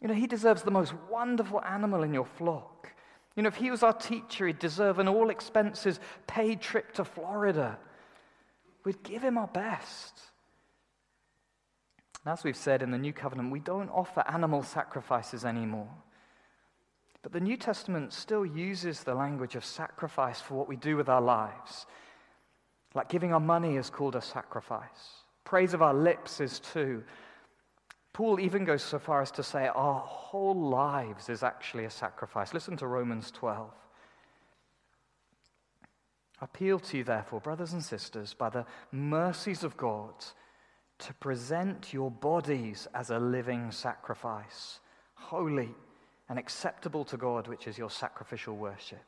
You 0.00 0.08
know, 0.08 0.14
He 0.14 0.26
deserves 0.26 0.62
the 0.62 0.70
most 0.70 0.94
wonderful 1.10 1.62
animal 1.62 2.04
in 2.04 2.14
your 2.14 2.24
flock. 2.24 2.92
You 3.34 3.42
know, 3.42 3.48
if 3.48 3.56
He 3.56 3.70
was 3.70 3.82
our 3.82 3.92
teacher, 3.92 4.46
He'd 4.46 4.58
deserve 4.58 4.98
an 4.98 5.08
all 5.08 5.28
expenses 5.28 6.00
paid 6.26 6.62
trip 6.62 6.92
to 6.92 7.04
Florida. 7.04 7.78
We'd 8.84 9.02
give 9.02 9.22
Him 9.22 9.36
our 9.36 9.48
best. 9.48 10.20
And 12.26 12.32
as 12.32 12.42
we've 12.42 12.56
said 12.56 12.82
in 12.82 12.90
the 12.90 12.98
New 12.98 13.12
Covenant, 13.12 13.52
we 13.52 13.60
don't 13.60 13.88
offer 13.88 14.24
animal 14.26 14.64
sacrifices 14.64 15.44
anymore. 15.44 15.88
But 17.22 17.30
the 17.30 17.38
New 17.38 17.56
Testament 17.56 18.12
still 18.12 18.44
uses 18.44 19.04
the 19.04 19.14
language 19.14 19.54
of 19.54 19.64
sacrifice 19.64 20.40
for 20.40 20.54
what 20.54 20.66
we 20.66 20.74
do 20.74 20.96
with 20.96 21.08
our 21.08 21.20
lives. 21.20 21.86
Like 22.94 23.08
giving 23.08 23.32
our 23.32 23.38
money 23.38 23.76
is 23.76 23.90
called 23.90 24.16
a 24.16 24.20
sacrifice, 24.20 25.22
praise 25.44 25.72
of 25.72 25.82
our 25.82 25.94
lips 25.94 26.40
is 26.40 26.58
too. 26.58 27.04
Paul 28.12 28.40
even 28.40 28.64
goes 28.64 28.82
so 28.82 28.98
far 28.98 29.22
as 29.22 29.30
to 29.32 29.44
say 29.44 29.68
our 29.68 30.00
whole 30.00 30.68
lives 30.68 31.28
is 31.28 31.44
actually 31.44 31.84
a 31.84 31.90
sacrifice. 31.90 32.52
Listen 32.52 32.76
to 32.78 32.88
Romans 32.88 33.30
12. 33.30 33.70
I 36.40 36.44
appeal 36.44 36.80
to 36.80 36.96
you, 36.96 37.04
therefore, 37.04 37.40
brothers 37.40 37.72
and 37.72 37.84
sisters, 37.84 38.34
by 38.34 38.50
the 38.50 38.66
mercies 38.90 39.62
of 39.62 39.76
God 39.76 40.12
to 40.98 41.14
present 41.14 41.92
your 41.92 42.10
bodies 42.10 42.88
as 42.94 43.10
a 43.10 43.18
living 43.18 43.70
sacrifice, 43.70 44.80
holy 45.14 45.74
and 46.28 46.38
acceptable 46.38 47.04
to 47.04 47.16
God, 47.16 47.48
which 47.48 47.66
is 47.66 47.78
your 47.78 47.90
sacrificial 47.90 48.56
worship. 48.56 48.98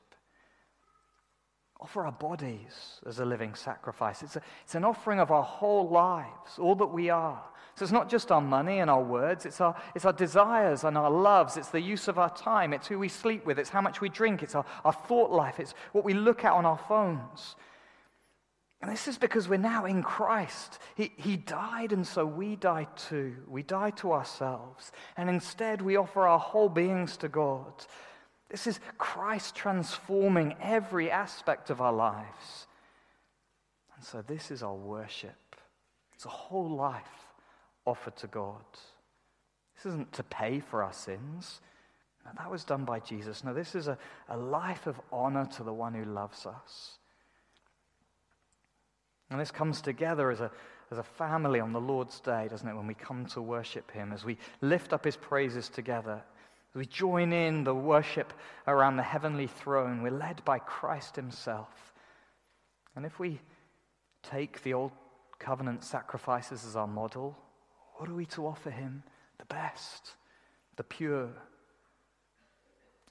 Offer 1.81 2.07
our 2.07 2.13
bodies 2.13 3.01
as 3.07 3.21
a 3.21 3.25
living 3.25 3.55
sacrifice. 3.55 4.23
It's, 4.23 4.37
a, 4.37 4.43
it's 4.65 4.75
an 4.75 4.85
offering 4.85 5.21
of 5.21 5.31
our 5.31 5.43
whole 5.43 5.89
lives, 5.89 6.59
all 6.59 6.75
that 6.77 6.87
we 6.87 7.09
are. 7.09 7.43
So 7.77 7.85
it's 7.85 7.93
not 7.93 8.11
just 8.11 8.33
our 8.33 8.41
money 8.41 8.81
and 8.81 8.91
our 8.91 9.03
words, 9.03 9.47
it's 9.47 9.61
our, 9.61 9.77
it's 9.95 10.05
our 10.05 10.13
desires 10.13 10.83
and 10.83 10.99
our 10.99 11.11
loves, 11.11 11.57
it's 11.57 11.69
the 11.69 11.81
use 11.81 12.09
of 12.09 12.19
our 12.19 12.35
time, 12.35 12.73
it's 12.73 12.89
who 12.89 12.99
we 12.99 13.09
sleep 13.09 13.47
with, 13.47 13.61
it's 13.61 13.71
how 13.71 13.81
much 13.81 14.01
we 14.01 14.09
drink, 14.09 14.43
it's 14.43 14.57
our, 14.57 14.65
our 14.85 14.93
thought 14.93 15.31
life, 15.31 15.61
it's 15.61 15.75
what 15.93 16.05
we 16.05 16.13
look 16.13 16.45
at 16.45 16.53
on 16.53 16.67
our 16.67 16.79
phones. 16.79 17.55
And 18.81 18.91
this 18.91 19.09
is 19.09 19.19
because 19.19 19.49
we're 19.49 19.57
now 19.57 19.87
in 19.87 20.03
Christ. 20.03 20.79
He, 20.95 21.11
he 21.17 21.37
died, 21.37 21.93
and 21.93 22.07
so 22.07 22.25
we 22.25 22.55
die 22.55 22.87
too. 22.97 23.35
We 23.49 23.63
die 23.65 23.91
to 23.91 24.13
ourselves. 24.13 24.93
And 25.17 25.29
instead, 25.29 25.83
we 25.83 25.97
offer 25.97 26.29
our 26.29 26.39
whole 26.39 26.69
beings 26.69 27.17
to 27.19 27.29
God. 27.29 27.73
This 28.51 28.67
is 28.67 28.79
Christ 28.97 29.57
transforming 29.57 30.55
every 30.61 31.11
aspect 31.11 31.71
of 31.71 31.81
our 31.81 31.93
lives. 31.93 32.67
And 33.97 34.05
so, 34.05 34.23
this 34.23 34.53
is 34.53 34.63
our 34.63 34.77
worship. 34.77 35.57
It's 36.15 36.25
a 36.25 36.31
whole 36.31 36.71
life 36.71 37.05
offered 37.85 38.17
to 38.19 38.29
God. 38.29 38.65
This 39.75 39.87
isn't 39.87 40.13
to 40.13 40.23
pay 40.23 40.61
for 40.61 40.85
our 40.85 40.93
sins. 40.93 41.61
No, 42.25 42.31
that 42.37 42.51
was 42.51 42.65
done 42.65 42.85
by 42.85 43.01
Jesus. 43.01 43.43
No, 43.43 43.53
this 43.53 43.75
is 43.75 43.89
a, 43.89 43.99
a 44.29 44.37
life 44.37 44.87
of 44.87 45.01
honor 45.13 45.47
to 45.57 45.65
the 45.65 45.73
one 45.73 45.95
who 45.95 46.05
loves 46.05 46.47
us. 46.47 46.99
And 49.31 49.41
this 49.41 49.51
comes 49.51 49.81
together 49.81 50.31
as 50.31 50.41
a, 50.41 50.51
as 50.91 50.99
a 50.99 51.03
family 51.03 51.61
on 51.61 51.73
the 51.73 51.81
Lord's 51.81 52.21
day, 52.21 52.49
doesn't 52.49 52.69
it, 52.69 52.75
when 52.75 52.87
we 52.87 52.95
come 52.95 53.27
to 53.27 53.43
worship 53.43 53.91
Him, 53.91 54.13
as 54.13 54.25
we 54.25 54.39
lift 54.61 54.93
up 54.93 55.05
His 55.05 55.17
praises 55.17 55.69
together, 55.69 56.23
as 56.75 56.79
we 56.79 56.87
join 56.87 57.33
in 57.33 57.65
the 57.65 57.75
worship 57.75 58.33
around 58.67 58.97
the 58.97 59.03
heavenly 59.03 59.47
throne. 59.47 60.03
We're 60.03 60.11
led 60.11 60.45
by 60.45 60.59
Christ 60.59 61.17
Himself. 61.17 61.93
And 62.97 63.05
if 63.05 63.19
we 63.19 63.41
take 64.23 64.63
the 64.63 64.75
old 64.75 64.93
covenant 65.39 65.85
sacrifices 65.85 66.65
as 66.65 66.75
our 66.75 66.89
model, 66.89 67.37
what 67.97 68.09
are 68.09 68.15
we 68.15 68.27
to 68.27 68.47
offer 68.47 68.71
Him? 68.71 69.03
The 69.39 69.45
best, 69.45 70.15
the 70.77 70.85
pure, 70.85 71.29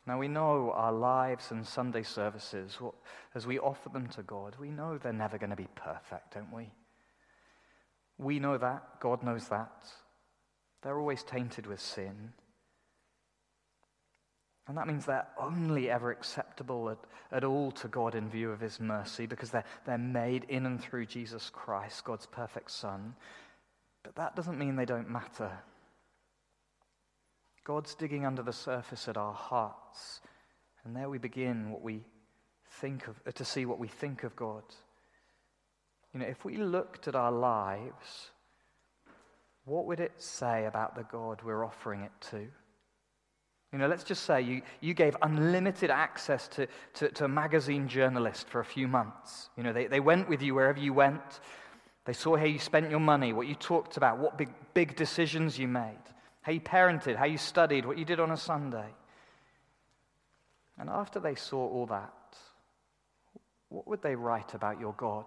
now, 0.07 0.17
we 0.17 0.29
know 0.29 0.71
our 0.71 0.93
lives 0.93 1.51
and 1.51 1.67
Sunday 1.67 2.03
services, 2.03 2.79
as 3.35 3.45
we 3.45 3.59
offer 3.59 3.89
them 3.89 4.07
to 4.09 4.23
God, 4.23 4.55
we 4.57 4.69
know 4.69 4.97
they're 4.97 5.11
never 5.11 5.37
going 5.37 5.49
to 5.49 5.57
be 5.57 5.67
perfect, 5.75 6.33
don't 6.33 6.53
we? 6.53 6.71
We 8.17 8.39
know 8.39 8.57
that. 8.57 9.01
God 9.01 9.21
knows 9.21 9.49
that. 9.49 9.85
They're 10.81 10.97
always 10.97 11.23
tainted 11.23 11.67
with 11.67 11.81
sin. 11.81 12.31
And 14.67 14.77
that 14.77 14.87
means 14.87 15.05
they're 15.05 15.27
only 15.37 15.89
ever 15.89 16.11
acceptable 16.11 16.89
at, 16.89 16.99
at 17.31 17.43
all 17.43 17.71
to 17.73 17.89
God 17.89 18.15
in 18.15 18.29
view 18.29 18.51
of 18.51 18.61
His 18.61 18.79
mercy 18.79 19.25
because 19.25 19.49
they're, 19.49 19.65
they're 19.85 19.97
made 19.97 20.45
in 20.45 20.65
and 20.65 20.81
through 20.81 21.07
Jesus 21.07 21.49
Christ, 21.49 22.05
God's 22.05 22.25
perfect 22.25 22.71
Son. 22.71 23.13
But 24.03 24.15
that 24.15 24.37
doesn't 24.37 24.57
mean 24.57 24.77
they 24.77 24.85
don't 24.85 25.09
matter. 25.09 25.51
God's 27.67 27.95
digging 27.95 28.25
under 28.25 28.41
the 28.41 28.53
surface 28.53 29.09
at 29.09 29.17
our 29.17 29.33
hearts. 29.33 30.21
And 30.85 30.95
there 30.95 31.09
we 31.09 31.17
begin 31.17 31.69
what 31.69 31.81
we 31.81 32.05
think 32.79 33.09
of, 33.09 33.19
uh, 33.27 33.31
to 33.31 33.43
see 33.43 33.65
what 33.65 33.77
we 33.77 33.89
think 33.89 34.23
of 34.23 34.33
God. 34.37 34.63
You 36.13 36.21
know, 36.21 36.27
if 36.27 36.45
we 36.45 36.55
looked 36.55 37.09
at 37.09 37.15
our 37.15 37.31
lives, 37.31 38.31
what 39.65 39.85
would 39.85 39.99
it 39.99 40.13
say 40.15 40.65
about 40.65 40.95
the 40.95 41.03
God 41.03 41.41
we're 41.43 41.65
offering 41.65 42.03
it 42.03 42.13
to? 42.31 42.47
You 43.73 43.79
know, 43.79 43.87
let's 43.89 44.05
just 44.05 44.23
say 44.23 44.41
you, 44.41 44.61
you 44.79 44.93
gave 44.93 45.17
unlimited 45.21 45.91
access 45.91 46.47
to, 46.47 46.67
to, 46.93 47.09
to, 47.09 47.25
a 47.25 47.27
magazine 47.27 47.89
journalist 47.89 48.47
for 48.47 48.61
a 48.61 48.65
few 48.65 48.87
months. 48.87 49.49
You 49.57 49.63
know, 49.63 49.73
they, 49.73 49.87
they 49.87 49.99
went 49.99 50.29
with 50.29 50.41
you 50.41 50.55
wherever 50.55 50.79
you 50.79 50.93
went. 50.93 51.41
They 52.05 52.13
saw 52.13 52.37
how 52.37 52.45
you 52.45 52.59
spent 52.59 52.89
your 52.89 53.01
money, 53.01 53.33
what 53.33 53.47
you 53.47 53.55
talked 53.55 53.97
about, 53.97 54.19
what 54.19 54.37
big, 54.37 54.53
big 54.73 54.95
decisions 54.95 55.59
you 55.59 55.67
made 55.67 55.99
how 56.47 56.53
you 56.53 56.61
parented, 56.61 57.17
how 57.17 57.25
you 57.25 57.37
studied, 57.37 57.85
what 57.85 57.97
you 57.97 58.05
did 58.05 58.21
on 58.21 58.31
a 58.31 58.37
Sunday. 58.37 58.87
And 60.79 60.89
after 60.89 61.19
they 61.19 61.35
saw 61.35 61.67
all 61.67 61.85
that, 61.87 62.37
what 63.67 63.85
would 63.85 64.01
they 64.01 64.15
write 64.15 64.53
about 64.53 64.79
your 64.79 64.93
God? 64.93 65.25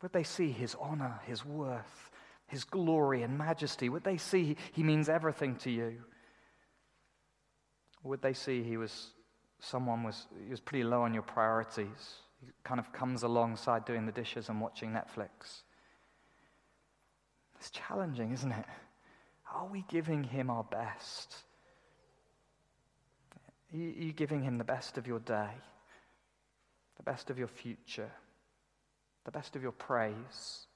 Would 0.00 0.14
they 0.14 0.22
see 0.22 0.50
his 0.50 0.74
honor, 0.80 1.20
his 1.26 1.44
worth, 1.44 2.10
his 2.46 2.64
glory 2.64 3.22
and 3.22 3.36
majesty? 3.36 3.90
Would 3.90 4.04
they 4.04 4.16
see 4.16 4.56
he 4.72 4.82
means 4.82 5.10
everything 5.10 5.56
to 5.56 5.70
you? 5.70 5.96
Would 8.04 8.22
they 8.22 8.32
see 8.32 8.62
he 8.62 8.78
was 8.78 9.10
someone 9.60 10.02
was 10.02 10.28
he 10.42 10.50
was 10.50 10.60
pretty 10.60 10.84
low 10.84 11.02
on 11.02 11.12
your 11.12 11.24
priorities? 11.24 12.22
He 12.40 12.46
kind 12.62 12.80
of 12.80 12.90
comes 12.90 13.22
alongside 13.22 13.84
doing 13.84 14.06
the 14.06 14.12
dishes 14.12 14.48
and 14.48 14.62
watching 14.62 14.92
Netflix. 14.92 15.60
It's 17.58 17.68
challenging, 17.68 18.32
isn't 18.32 18.52
it? 18.52 18.64
Are 19.54 19.66
we 19.66 19.84
giving 19.88 20.24
him 20.24 20.50
our 20.50 20.64
best? 20.64 21.36
Are 23.72 23.76
you 23.76 24.12
giving 24.12 24.42
him 24.42 24.58
the 24.58 24.64
best 24.64 24.98
of 24.98 25.06
your 25.06 25.20
day, 25.20 25.50
the 26.96 27.02
best 27.04 27.30
of 27.30 27.38
your 27.38 27.48
future, 27.48 28.10
the 29.24 29.30
best 29.30 29.54
of 29.54 29.62
your 29.62 29.72
praise? 29.72 30.66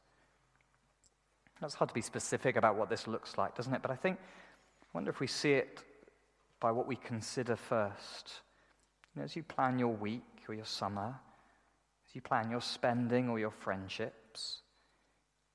It's 1.60 1.74
hard 1.74 1.88
to 1.88 1.94
be 1.94 2.02
specific 2.02 2.56
about 2.56 2.76
what 2.76 2.88
this 2.88 3.08
looks 3.08 3.36
like, 3.36 3.56
doesn't 3.56 3.74
it? 3.74 3.82
But 3.82 3.90
I 3.90 3.96
think, 3.96 4.18
I 4.20 4.86
wonder 4.94 5.10
if 5.10 5.18
we 5.18 5.26
see 5.26 5.52
it 5.52 5.82
by 6.60 6.70
what 6.70 6.86
we 6.86 6.94
consider 6.96 7.56
first. 7.56 8.32
You 9.14 9.20
know, 9.20 9.24
as 9.24 9.34
you 9.34 9.42
plan 9.42 9.78
your 9.78 9.94
week 9.94 10.22
or 10.48 10.54
your 10.54 10.64
summer, 10.64 11.16
as 12.08 12.14
you 12.14 12.20
plan 12.20 12.48
your 12.48 12.60
spending 12.60 13.28
or 13.28 13.40
your 13.40 13.50
friendships, 13.50 14.60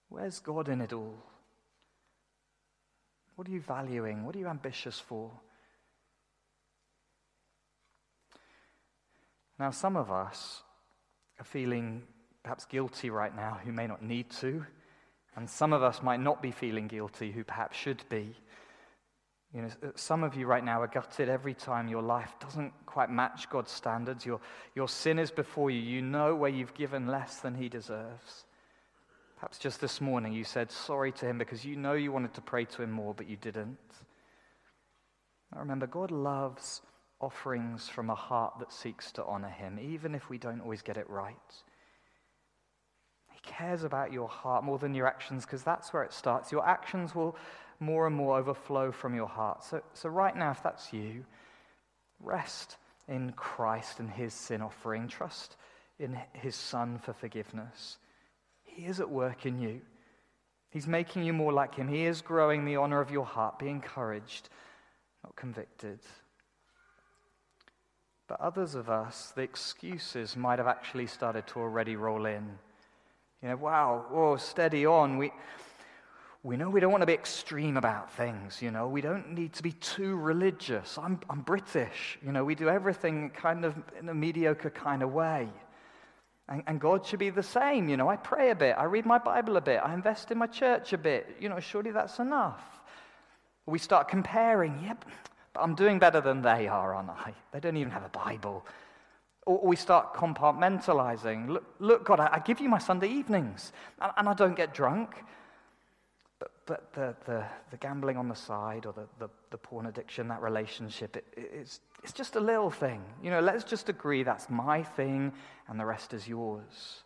where's 0.10 0.40
God 0.40 0.68
in 0.68 0.82
it 0.82 0.92
all? 0.92 1.16
What 3.36 3.48
are 3.48 3.52
you 3.52 3.62
valuing? 3.62 4.26
What 4.26 4.36
are 4.36 4.40
you 4.40 4.48
ambitious 4.48 5.00
for? 5.00 5.32
Now, 9.60 9.72
some 9.72 9.96
of 9.96 10.12
us 10.12 10.62
are 11.40 11.46
feeling 11.46 12.04
perhaps 12.44 12.66
guilty 12.66 13.10
right 13.10 13.36
now 13.36 13.60
who 13.64 13.72
may 13.72 13.88
not 13.88 14.02
need 14.02 14.30
to, 14.32 14.66
and 15.36 15.50
some 15.50 15.74
of 15.74 15.82
us 15.82 16.02
might 16.04 16.20
not 16.20 16.42
be 16.42 16.52
feeling 16.52 16.88
guilty 16.88 17.32
who 17.32 17.44
perhaps 17.44 17.78
should 17.78 18.04
be. 18.10 18.36
You 19.54 19.62
know, 19.62 19.70
some 19.96 20.24
of 20.24 20.36
you 20.36 20.48
right 20.48 20.64
now 20.64 20.82
are 20.82 20.88
gutted 20.88 21.30
every 21.30 21.54
time 21.54 21.88
your 21.88 22.02
life 22.02 22.34
doesn't 22.40 22.74
quite 22.88 23.12
match 23.12 23.50
God's 23.50 23.72
standards. 23.72 24.26
Your, 24.26 24.40
your 24.76 24.90
sin 24.90 25.20
is 25.20 25.30
before 25.30 25.70
you. 25.70 25.80
You 25.80 26.02
know 26.02 26.36
where 26.36 26.50
you've 26.50 26.74
given 26.74 27.08
less 27.08 27.38
than 27.38 27.54
He 27.54 27.70
deserves. 27.70 28.46
Perhaps 29.44 29.58
just 29.58 29.82
this 29.82 30.00
morning 30.00 30.32
you 30.32 30.46
said 30.46 30.72
sorry 30.72 31.12
to 31.12 31.26
Him 31.26 31.38
because 31.38 31.66
you 31.66 31.76
know 31.76 31.92
you 31.92 32.14
wanted 32.14 32.34
to 32.36 32.40
pray 32.40 32.64
to 32.64 32.82
Him 32.82 32.92
more, 32.92 33.14
but 33.14 33.28
you 33.28 33.36
didn't. 33.36 33.78
Now 35.52 35.60
remember, 35.60 35.86
God 35.86 36.12
loves 36.12 36.82
offerings 37.20 37.90
from 37.90 38.10
a 38.10 38.16
heart 38.16 38.54
that 38.60 38.72
seeks 38.72 39.12
to 39.12 39.26
honor 39.26 39.50
Him, 39.50 39.78
even 39.82 40.16
if 40.16 40.30
we 40.30 40.38
don't 40.38 40.62
always 40.62 40.82
get 40.82 40.96
it 40.96 41.10
right. 41.10 41.36
He 43.34 43.40
cares 43.42 43.84
about 43.84 44.14
your 44.14 44.30
heart 44.30 44.64
more 44.64 44.78
than 44.78 44.96
your 44.96 45.08
actions 45.08 45.46
because 45.46 45.62
that's 45.62 45.92
where 45.92 46.04
it 46.04 46.14
starts. 46.14 46.54
Your 46.54 46.66
actions 46.66 47.14
will 47.14 47.36
more 47.82 48.08
and 48.08 48.16
more 48.16 48.40
overflow 48.40 48.94
from 48.94 49.14
your 49.14 49.28
heart. 49.28 49.66
So, 49.66 49.82
so 49.94 50.08
right 50.08 50.38
now, 50.38 50.52
if 50.52 50.64
that's 50.64 50.94
you, 50.94 51.26
rest 52.22 52.78
in 53.10 53.34
Christ 53.34 54.00
and 54.00 54.10
his 54.10 54.34
sin 54.34 54.62
offering. 54.62 55.10
Trust 55.10 55.58
in 56.00 56.18
his 56.32 56.56
Son 56.56 56.98
for 56.98 57.12
forgiveness. 57.12 57.98
He 58.76 58.86
is 58.86 59.00
at 59.00 59.10
work 59.10 59.46
in 59.46 59.60
you. 59.60 59.82
He's 60.70 60.88
making 60.88 61.24
you 61.24 61.34
more 61.34 61.54
like 61.54 61.76
him. 61.76 61.88
He 61.88 62.06
is 62.06 62.22
growing 62.22 62.66
the 62.66 62.78
honor 62.78 63.00
of 63.00 63.12
your 63.12 63.26
heart. 63.26 63.60
Be 63.60 63.70
encouraged, 63.70 64.50
not 65.24 65.36
convicted. 65.36 66.00
But 68.28 68.42
others 68.42 68.74
of 68.74 68.90
us, 68.90 69.32
the 69.36 69.44
excuses 69.44 70.36
might 70.36 70.58
have 70.58 70.68
actually 70.68 71.06
started 71.06 71.46
to 71.48 71.60
already 71.60 71.96
roll 71.96 72.26
in. 72.26 72.58
You 73.44 73.50
know, 73.50 73.58
wow, 73.58 74.06
oh, 74.12 74.38
steady 74.38 74.86
on. 74.86 75.18
We, 75.18 75.32
we 76.42 76.58
know 76.58 76.70
we 76.70 76.80
don't 76.80 76.92
want 76.92 77.04
to 77.04 77.08
be 77.08 77.14
extreme 77.14 77.78
about 77.78 78.12
things, 78.14 78.62
you 78.62 78.72
know. 78.72 78.88
We 78.88 79.02
don't 79.02 79.34
need 79.34 79.54
to 79.54 79.64
be 79.64 79.74
too 79.74 80.16
religious. 80.16 80.98
I'm, 80.98 81.20
I'm 81.30 81.42
British, 81.42 82.18
you 82.26 82.32
know. 82.32 82.44
We 82.44 82.56
do 82.56 82.70
everything 82.70 83.30
kind 83.30 83.64
of 83.64 83.76
in 84.00 84.10
a 84.10 84.14
mediocre 84.14 84.72
kind 84.72 85.04
of 85.04 85.14
way. 85.14 85.50
And, 86.50 86.64
and 86.68 86.80
God 86.80 87.06
should 87.06 87.20
be 87.20 87.30
the 87.30 87.44
same, 87.44 87.88
you 87.88 87.98
know. 87.98 88.10
I 88.10 88.18
pray 88.18 88.52
a 88.52 88.56
bit, 88.56 88.76
I 88.78 88.84
read 88.84 89.06
my 89.06 89.18
Bible 89.18 89.58
a 89.58 89.62
bit, 89.62 89.80
I 89.84 89.94
invest 89.94 90.32
in 90.32 90.38
my 90.38 90.48
church 90.48 90.94
a 90.94 90.98
bit, 90.98 91.38
you 91.40 91.50
know. 91.50 91.60
Surely 91.60 91.92
that's 91.92 92.20
enough. 92.20 92.62
We 93.66 93.80
start 93.80 94.10
comparing, 94.10 94.78
yep, 94.84 95.06
but 95.54 95.62
I'm 95.62 95.74
doing 95.74 96.00
better 96.00 96.20
than 96.20 96.42
they 96.42 96.68
are, 96.68 96.94
aren't 96.94 97.10
I? 97.10 97.34
They 97.52 97.62
don't 97.62 97.78
even 97.78 97.92
have 97.92 98.04
a 98.04 98.10
Bible. 98.10 98.66
Or 99.46 99.66
we 99.66 99.76
start 99.76 100.16
compartmentalizing. 100.16 101.48
Look, 101.50 101.66
look 101.80 102.04
God, 102.06 102.20
I, 102.20 102.30
I 102.34 102.40
give 102.40 102.60
you 102.60 102.68
my 102.68 102.78
Sunday 102.78 103.08
evenings, 103.08 103.72
and, 104.02 104.12
and 104.18 104.28
I 104.28 104.34
don't 104.34 104.56
get 104.56 104.74
drunk. 104.74 105.16
But, 106.40 106.52
but 106.66 106.94
the, 106.94 107.16
the, 107.26 107.46
the 107.72 107.78
gambling 107.78 108.18
on 108.18 108.28
the 108.28 108.36
side 108.36 108.86
or 108.86 108.92
the, 108.92 109.08
the, 109.18 109.30
the 109.52 109.58
porn 109.58 109.86
addiction, 109.86 110.28
that 110.28 110.42
relationship, 110.42 111.16
it, 111.16 111.26
it's, 111.38 111.80
it's 112.04 112.12
just 112.12 112.36
a 112.36 112.40
little 112.40 112.70
thing. 112.70 113.02
You 113.22 113.32
know, 113.32 113.40
let's 113.40 113.64
just 113.64 113.88
agree 113.90 114.24
that's 114.24 114.50
my 114.50 114.84
thing 114.84 115.32
and 115.68 115.80
the 115.80 115.86
rest 115.86 116.14
is 116.14 116.28
yours. 116.28 117.04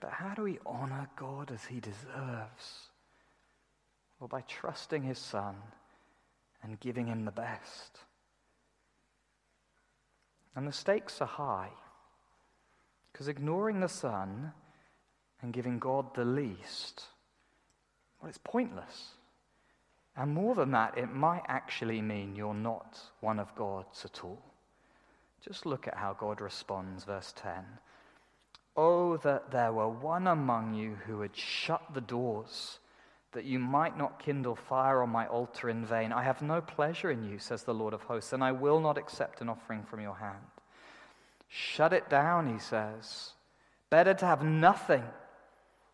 But 0.00 0.10
how 0.10 0.32
do 0.34 0.42
we 0.42 0.58
honor 0.64 1.08
God 1.16 1.50
as 1.52 1.64
he 1.64 1.80
deserves? 1.80 2.88
Well, 4.18 4.28
by 4.28 4.42
trusting 4.42 5.02
his 5.02 5.18
Son 5.18 5.56
and 6.62 6.80
giving 6.80 7.06
him 7.06 7.24
the 7.24 7.30
best. 7.30 7.98
And 10.56 10.66
the 10.66 10.72
stakes 10.72 11.20
are 11.20 11.26
high. 11.26 11.70
Because 13.12 13.28
ignoring 13.28 13.80
the 13.80 13.88
Son 13.88 14.52
and 15.42 15.52
giving 15.52 15.78
God 15.78 16.14
the 16.14 16.24
least, 16.24 17.02
well, 18.20 18.28
it's 18.28 18.38
pointless. 18.38 19.12
And 20.18 20.34
more 20.34 20.56
than 20.56 20.72
that, 20.72 20.98
it 20.98 21.14
might 21.14 21.44
actually 21.46 22.02
mean 22.02 22.34
you're 22.34 22.52
not 22.52 22.98
one 23.20 23.38
of 23.38 23.54
God's 23.54 24.04
at 24.04 24.24
all. 24.24 24.42
Just 25.46 25.64
look 25.64 25.86
at 25.86 25.96
how 25.96 26.12
God 26.12 26.40
responds, 26.40 27.04
verse 27.04 27.32
10. 27.36 27.52
Oh, 28.76 29.16
that 29.18 29.52
there 29.52 29.72
were 29.72 29.88
one 29.88 30.26
among 30.26 30.74
you 30.74 30.96
who 31.06 31.20
had 31.20 31.36
shut 31.36 31.82
the 31.94 32.00
doors, 32.00 32.80
that 33.30 33.44
you 33.44 33.60
might 33.60 33.96
not 33.96 34.18
kindle 34.18 34.56
fire 34.56 35.02
on 35.02 35.10
my 35.10 35.28
altar 35.28 35.68
in 35.68 35.86
vain. 35.86 36.12
I 36.12 36.24
have 36.24 36.42
no 36.42 36.60
pleasure 36.60 37.12
in 37.12 37.22
you, 37.22 37.38
says 37.38 37.62
the 37.62 37.72
Lord 37.72 37.94
of 37.94 38.02
hosts, 38.02 38.32
and 38.32 38.42
I 38.42 38.50
will 38.50 38.80
not 38.80 38.98
accept 38.98 39.40
an 39.40 39.48
offering 39.48 39.84
from 39.84 40.00
your 40.00 40.16
hand. 40.16 40.36
Shut 41.46 41.92
it 41.92 42.10
down, 42.10 42.52
he 42.52 42.58
says. 42.58 43.34
Better 43.88 44.14
to 44.14 44.26
have 44.26 44.42
nothing 44.42 45.04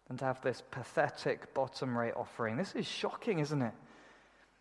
than 0.08 0.16
to 0.16 0.24
have 0.24 0.40
this 0.40 0.62
pathetic 0.70 1.52
bottom 1.52 1.96
rate 1.96 2.14
offering. 2.16 2.56
This 2.56 2.74
is 2.74 2.86
shocking, 2.86 3.40
isn't 3.40 3.60
it? 3.60 3.74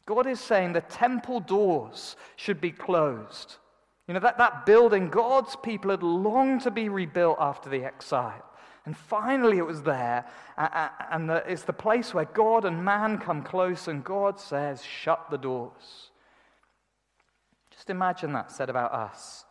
God 0.06 0.28
is 0.28 0.39
saying 0.39 0.74
the 0.74 0.82
temple 0.82 1.39
doors 1.39 2.16
should 2.36 2.60
be 2.60 2.72
closed. 2.72 3.56
You 4.08 4.13
know, 4.13 4.20
that, 4.20 4.38
that 4.38 4.66
building, 4.66 5.10
God's 5.10 5.56
people 5.56 5.92
had 5.92 6.04
longed 6.04 6.62
to 6.62 6.72
be 6.72 6.89
rebuilt 6.89 7.38
after 7.39 7.70
the 7.70 7.86
exile. 7.86 8.44
And 8.86 8.98
finally 8.98 9.60
it 9.60 9.66
was 9.66 9.84
there. 9.84 10.26
And 10.58 11.30
it's 11.32 11.63
the 11.63 11.72
place 11.72 12.13
where 12.13 12.26
God 12.26 12.66
and 12.66 12.84
man 12.84 13.18
come 13.18 13.44
close, 13.44 13.88
and 13.88 14.04
God 14.04 14.39
says, 14.39 14.84
Shut 14.84 15.28
the 15.32 15.38
doors. 15.38 16.10
Just 17.72 17.89
imagine 17.89 18.34
that 18.34 18.52
said 18.52 18.70
about 18.70 18.94
us. 18.94 19.46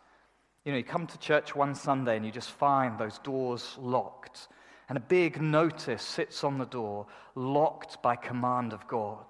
You 0.65 0.71
know, 0.71 0.77
you 0.77 0.83
come 0.83 1.07
to 1.07 1.17
church 1.17 1.55
one 1.55 1.75
Sunday 1.75 2.15
and 2.15 2.25
you 2.25 2.31
just 2.31 2.51
find 2.51 2.97
those 2.97 3.19
doors 3.19 3.75
locked 3.79 4.47
and 4.89 4.97
a 4.97 5.01
big 5.01 5.41
notice 5.41 6.03
sits 6.03 6.43
on 6.43 6.57
the 6.57 6.65
door, 6.65 7.07
locked 7.35 8.01
by 8.01 8.15
command 8.15 8.73
of 8.73 8.87
God. 8.87 9.25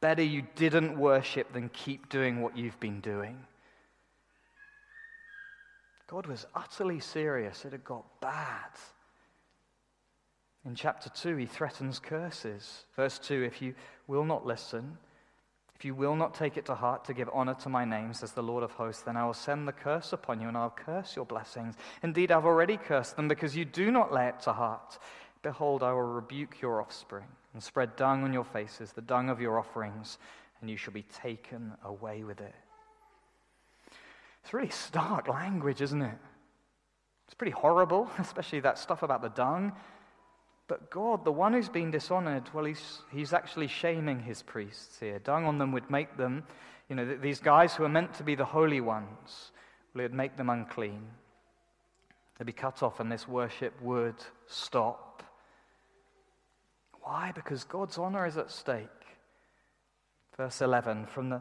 Better 0.00 0.22
you 0.22 0.42
didn't 0.54 0.98
worship 0.98 1.52
than 1.52 1.70
keep 1.70 2.08
doing 2.08 2.40
what 2.40 2.56
you've 2.56 2.78
been 2.78 3.00
doing. 3.00 3.38
God 6.06 6.26
was 6.26 6.46
utterly 6.54 7.00
serious. 7.00 7.64
It 7.64 7.72
had 7.72 7.84
got 7.84 8.04
bad. 8.20 8.70
In 10.64 10.74
chapter 10.74 11.10
2, 11.10 11.36
he 11.36 11.46
threatens 11.46 11.98
curses. 11.98 12.84
Verse 12.94 13.18
2 13.18 13.42
If 13.42 13.60
you 13.60 13.74
will 14.06 14.24
not 14.24 14.46
listen, 14.46 14.98
if 15.74 15.84
you 15.84 15.94
will 15.94 16.16
not 16.16 16.34
take 16.34 16.56
it 16.56 16.66
to 16.66 16.74
heart 16.74 17.04
to 17.04 17.14
give 17.14 17.28
honor 17.32 17.54
to 17.54 17.68
my 17.68 17.84
name, 17.84 18.14
says 18.14 18.32
the 18.32 18.42
Lord 18.42 18.62
of 18.62 18.72
hosts, 18.72 19.02
then 19.02 19.16
I 19.16 19.24
will 19.26 19.34
send 19.34 19.68
the 19.68 19.72
curse 19.72 20.12
upon 20.12 20.40
you 20.40 20.48
and 20.48 20.56
I'll 20.56 20.70
curse 20.70 21.14
your 21.14 21.26
blessings. 21.26 21.74
Indeed, 22.02 22.32
I've 22.32 22.46
already 22.46 22.76
cursed 22.76 23.16
them 23.16 23.28
because 23.28 23.56
you 23.56 23.64
do 23.64 23.90
not 23.90 24.12
lay 24.12 24.28
it 24.28 24.40
to 24.40 24.52
heart. 24.52 24.98
Behold, 25.42 25.82
I 25.82 25.92
will 25.92 26.02
rebuke 26.02 26.60
your 26.60 26.80
offspring 26.80 27.28
and 27.52 27.62
spread 27.62 27.96
dung 27.96 28.24
on 28.24 28.32
your 28.32 28.44
faces, 28.44 28.92
the 28.92 29.00
dung 29.00 29.30
of 29.30 29.40
your 29.40 29.58
offerings, 29.58 30.18
and 30.60 30.68
you 30.70 30.76
shall 30.76 30.92
be 30.92 31.02
taken 31.02 31.72
away 31.84 32.24
with 32.24 32.40
it. 32.40 32.54
It's 34.42 34.52
really 34.52 34.70
stark 34.70 35.28
language, 35.28 35.80
isn't 35.80 36.02
it? 36.02 36.18
It's 37.26 37.34
pretty 37.34 37.52
horrible, 37.52 38.10
especially 38.18 38.60
that 38.60 38.78
stuff 38.78 39.02
about 39.02 39.22
the 39.22 39.28
dung. 39.28 39.72
But 40.66 40.90
God, 40.90 41.24
the 41.24 41.32
one 41.32 41.54
who's 41.54 41.68
been 41.68 41.90
dishonored, 41.90 42.50
well, 42.52 42.64
he's, 42.64 43.00
he's 43.10 43.32
actually 43.32 43.68
shaming 43.68 44.20
his 44.20 44.42
priests 44.42 45.00
here. 45.00 45.18
Dung 45.18 45.46
on 45.46 45.58
them 45.58 45.72
would 45.72 45.90
make 45.90 46.16
them, 46.16 46.44
you 46.88 46.96
know, 46.96 47.16
these 47.16 47.40
guys 47.40 47.74
who 47.74 47.84
are 47.84 47.88
meant 47.88 48.14
to 48.14 48.22
be 48.22 48.34
the 48.34 48.44
holy 48.44 48.80
ones, 48.80 49.52
well, 49.94 50.00
it 50.00 50.10
would 50.10 50.14
make 50.14 50.36
them 50.36 50.50
unclean. 50.50 51.06
They'd 52.38 52.44
be 52.44 52.52
cut 52.52 52.82
off, 52.82 53.00
and 53.00 53.10
this 53.10 53.26
worship 53.26 53.80
would 53.82 54.16
stop. 54.46 55.07
Why? 57.08 57.32
Because 57.34 57.64
God's 57.64 57.96
honor 57.96 58.26
is 58.26 58.36
at 58.36 58.50
stake. 58.50 58.86
Verse 60.36 60.60
11 60.60 61.06
from 61.06 61.30
the, 61.30 61.40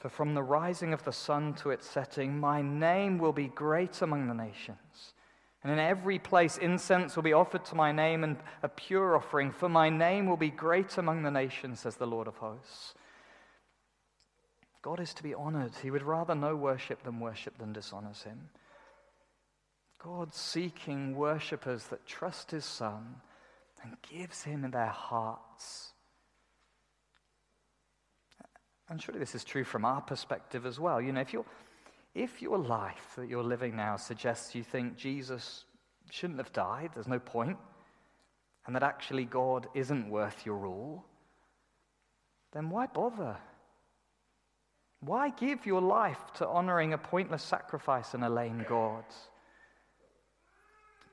For 0.00 0.08
from 0.08 0.34
the 0.34 0.42
rising 0.42 0.92
of 0.92 1.04
the 1.04 1.12
sun 1.12 1.54
to 1.54 1.70
its 1.70 1.88
setting, 1.88 2.40
my 2.40 2.62
name 2.62 3.18
will 3.18 3.32
be 3.32 3.46
great 3.46 4.02
among 4.02 4.26
the 4.26 4.34
nations. 4.34 5.14
And 5.62 5.72
in 5.72 5.78
every 5.78 6.18
place, 6.18 6.58
incense 6.58 7.14
will 7.14 7.22
be 7.22 7.32
offered 7.32 7.64
to 7.66 7.76
my 7.76 7.92
name 7.92 8.24
and 8.24 8.38
a 8.64 8.68
pure 8.68 9.14
offering, 9.16 9.52
for 9.52 9.68
my 9.68 9.88
name 9.88 10.26
will 10.26 10.36
be 10.36 10.50
great 10.50 10.98
among 10.98 11.22
the 11.22 11.30
nations, 11.30 11.78
says 11.78 11.94
the 11.94 12.04
Lord 12.04 12.26
of 12.26 12.38
hosts. 12.38 12.94
God 14.82 14.98
is 14.98 15.14
to 15.14 15.22
be 15.22 15.32
honored. 15.32 15.76
He 15.80 15.92
would 15.92 16.02
rather 16.02 16.34
no 16.34 16.56
worship 16.56 17.04
than 17.04 17.20
worship 17.20 17.56
than 17.58 17.72
dishonors 17.72 18.24
him. 18.24 18.48
God 20.02 20.34
seeking 20.34 21.14
worshippers 21.14 21.84
that 21.84 22.04
trust 22.04 22.50
his 22.50 22.64
Son 22.64 23.20
and 23.82 23.96
gives 24.10 24.42
him 24.42 24.70
their 24.70 24.86
hearts. 24.86 25.92
And 28.88 29.02
surely 29.02 29.20
this 29.20 29.34
is 29.34 29.44
true 29.44 29.64
from 29.64 29.84
our 29.84 30.00
perspective 30.00 30.64
as 30.64 30.80
well. 30.80 31.00
You 31.00 31.12
know, 31.12 31.20
if 31.20 31.32
you're 31.32 31.44
if 32.14 32.42
your 32.42 32.58
life 32.58 33.12
that 33.16 33.28
you're 33.28 33.44
living 33.44 33.76
now 33.76 33.96
suggests 33.96 34.54
you 34.54 34.64
think 34.64 34.96
Jesus 34.96 35.64
shouldn't 36.10 36.38
have 36.38 36.52
died, 36.52 36.90
there's 36.94 37.06
no 37.06 37.18
point, 37.18 37.58
and 38.66 38.74
that 38.74 38.82
actually 38.82 39.24
God 39.24 39.68
isn't 39.74 40.10
worth 40.10 40.44
your 40.44 40.66
all, 40.66 41.04
then 42.52 42.70
why 42.70 42.86
bother? 42.86 43.36
Why 45.00 45.30
give 45.30 45.64
your 45.64 45.80
life 45.80 46.18
to 46.34 46.48
honoring 46.48 46.92
a 46.92 46.98
pointless 46.98 47.42
sacrifice 47.42 48.14
and 48.14 48.24
a 48.24 48.28
lame 48.28 48.64
God? 48.68 49.04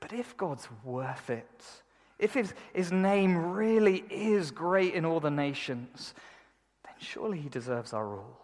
But 0.00 0.12
if 0.12 0.36
God's 0.36 0.68
worth 0.82 1.30
it, 1.30 1.64
if 2.18 2.34
his, 2.34 2.54
his 2.72 2.92
name 2.92 3.36
really 3.52 4.04
is 4.10 4.50
great 4.50 4.94
in 4.94 5.04
all 5.04 5.20
the 5.20 5.30
nations, 5.30 6.14
then 6.84 6.94
surely 6.98 7.38
he 7.38 7.48
deserves 7.48 7.92
our 7.92 8.16
all. 8.16 8.40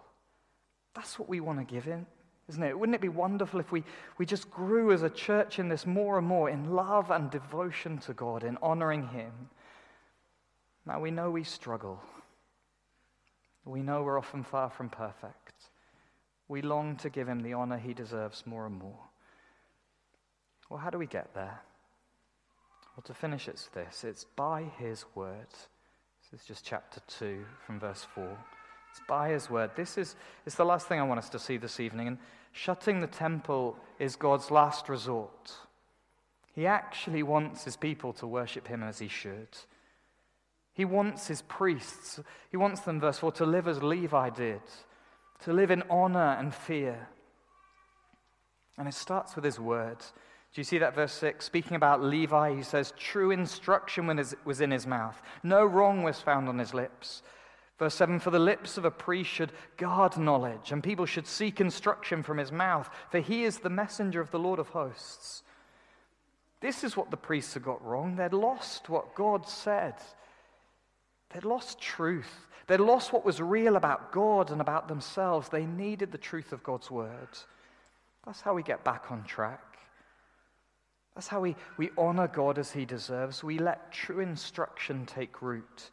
That's 0.94 1.18
what 1.18 1.28
we 1.28 1.40
want 1.40 1.58
to 1.58 1.64
give 1.64 1.84
him, 1.84 2.06
isn't 2.48 2.62
it? 2.62 2.78
Wouldn't 2.78 2.94
it 2.94 3.00
be 3.00 3.08
wonderful 3.08 3.60
if 3.60 3.72
we, 3.72 3.82
we 4.18 4.26
just 4.26 4.50
grew 4.50 4.92
as 4.92 5.02
a 5.02 5.10
church 5.10 5.58
in 5.58 5.68
this 5.68 5.86
more 5.86 6.18
and 6.18 6.26
more 6.26 6.50
in 6.50 6.74
love 6.74 7.10
and 7.10 7.30
devotion 7.30 7.98
to 7.98 8.12
God, 8.12 8.44
in 8.44 8.58
honoring 8.60 9.08
him? 9.08 9.32
Now 10.84 11.00
we 11.00 11.10
know 11.10 11.30
we 11.30 11.44
struggle. 11.44 12.02
We 13.64 13.80
know 13.80 14.02
we're 14.02 14.18
often 14.18 14.42
far 14.42 14.68
from 14.68 14.90
perfect. 14.90 15.54
We 16.48 16.60
long 16.60 16.96
to 16.96 17.08
give 17.08 17.28
him 17.28 17.40
the 17.40 17.54
honor 17.54 17.78
he 17.78 17.94
deserves 17.94 18.46
more 18.46 18.66
and 18.66 18.76
more. 18.76 18.98
Well, 20.68 20.80
how 20.80 20.90
do 20.90 20.98
we 20.98 21.06
get 21.06 21.32
there? 21.32 21.60
Well, 22.96 23.02
to 23.04 23.14
finish, 23.14 23.48
it's 23.48 23.68
this 23.68 24.04
it's 24.04 24.24
by 24.24 24.64
his 24.78 25.04
word. 25.14 25.48
This 26.30 26.40
is 26.40 26.46
just 26.46 26.64
chapter 26.64 27.00
2 27.18 27.44
from 27.66 27.80
verse 27.80 28.06
4. 28.14 28.38
It's 28.90 29.00
by 29.08 29.30
his 29.30 29.48
word. 29.48 29.70
This 29.74 29.96
is 29.96 30.14
it's 30.44 30.56
the 30.56 30.64
last 30.64 30.86
thing 30.86 31.00
I 31.00 31.04
want 31.04 31.18
us 31.18 31.30
to 31.30 31.38
see 31.38 31.56
this 31.56 31.80
evening. 31.80 32.08
And 32.08 32.18
shutting 32.52 33.00
the 33.00 33.06
temple 33.06 33.76
is 33.98 34.16
God's 34.16 34.50
last 34.50 34.88
resort. 34.88 35.52
He 36.54 36.66
actually 36.66 37.22
wants 37.22 37.64
his 37.64 37.76
people 37.76 38.12
to 38.14 38.26
worship 38.26 38.68
him 38.68 38.82
as 38.82 38.98
he 38.98 39.08
should. 39.08 39.48
He 40.74 40.84
wants 40.84 41.28
his 41.28 41.42
priests, 41.42 42.20
he 42.50 42.56
wants 42.56 42.80
them, 42.80 42.98
verse 42.98 43.18
4, 43.18 43.32
to 43.32 43.46
live 43.46 43.68
as 43.68 43.82
Levi 43.82 44.30
did, 44.30 44.62
to 45.40 45.52
live 45.52 45.70
in 45.70 45.82
honor 45.90 46.36
and 46.38 46.54
fear. 46.54 47.08
And 48.78 48.88
it 48.88 48.94
starts 48.94 49.34
with 49.36 49.44
his 49.44 49.60
word. 49.60 49.98
Do 50.54 50.60
you 50.60 50.64
see 50.64 50.78
that 50.78 50.94
verse 50.94 51.12
6? 51.12 51.44
Speaking 51.44 51.76
about 51.76 52.02
Levi, 52.02 52.54
he 52.54 52.62
says, 52.62 52.92
True 52.98 53.30
instruction 53.30 54.06
was 54.44 54.60
in 54.60 54.70
his 54.70 54.86
mouth, 54.86 55.20
no 55.42 55.64
wrong 55.64 56.02
was 56.02 56.20
found 56.20 56.48
on 56.48 56.58
his 56.58 56.74
lips. 56.74 57.22
Verse 57.78 57.94
7 57.94 58.20
For 58.20 58.30
the 58.30 58.38
lips 58.38 58.76
of 58.76 58.84
a 58.84 58.90
priest 58.90 59.30
should 59.30 59.52
guard 59.76 60.18
knowledge, 60.18 60.70
and 60.70 60.84
people 60.84 61.06
should 61.06 61.26
seek 61.26 61.60
instruction 61.60 62.22
from 62.22 62.38
his 62.38 62.52
mouth, 62.52 62.90
for 63.10 63.20
he 63.20 63.44
is 63.44 63.58
the 63.58 63.70
messenger 63.70 64.20
of 64.20 64.30
the 64.30 64.38
Lord 64.38 64.58
of 64.58 64.68
hosts. 64.68 65.42
This 66.60 66.84
is 66.84 66.96
what 66.96 67.10
the 67.10 67.16
priests 67.16 67.54
had 67.54 67.64
got 67.64 67.84
wrong. 67.84 68.14
They'd 68.14 68.32
lost 68.32 68.88
what 68.88 69.14
God 69.14 69.48
said, 69.48 69.94
they'd 71.32 71.44
lost 71.44 71.80
truth. 71.80 72.48
They'd 72.68 72.78
lost 72.78 73.12
what 73.12 73.24
was 73.24 73.40
real 73.40 73.74
about 73.74 74.12
God 74.12 74.52
and 74.52 74.60
about 74.60 74.86
themselves. 74.86 75.48
They 75.48 75.66
needed 75.66 76.12
the 76.12 76.16
truth 76.16 76.52
of 76.52 76.62
God's 76.62 76.92
word. 76.92 77.28
That's 78.24 78.40
how 78.40 78.54
we 78.54 78.62
get 78.62 78.84
back 78.84 79.10
on 79.10 79.24
track. 79.24 79.71
That's 81.14 81.28
how 81.28 81.40
we, 81.40 81.56
we 81.76 81.90
honor 81.98 82.26
God 82.26 82.58
as 82.58 82.72
he 82.72 82.84
deserves. 82.84 83.44
We 83.44 83.58
let 83.58 83.92
true 83.92 84.20
instruction 84.20 85.04
take 85.04 85.42
root. 85.42 85.90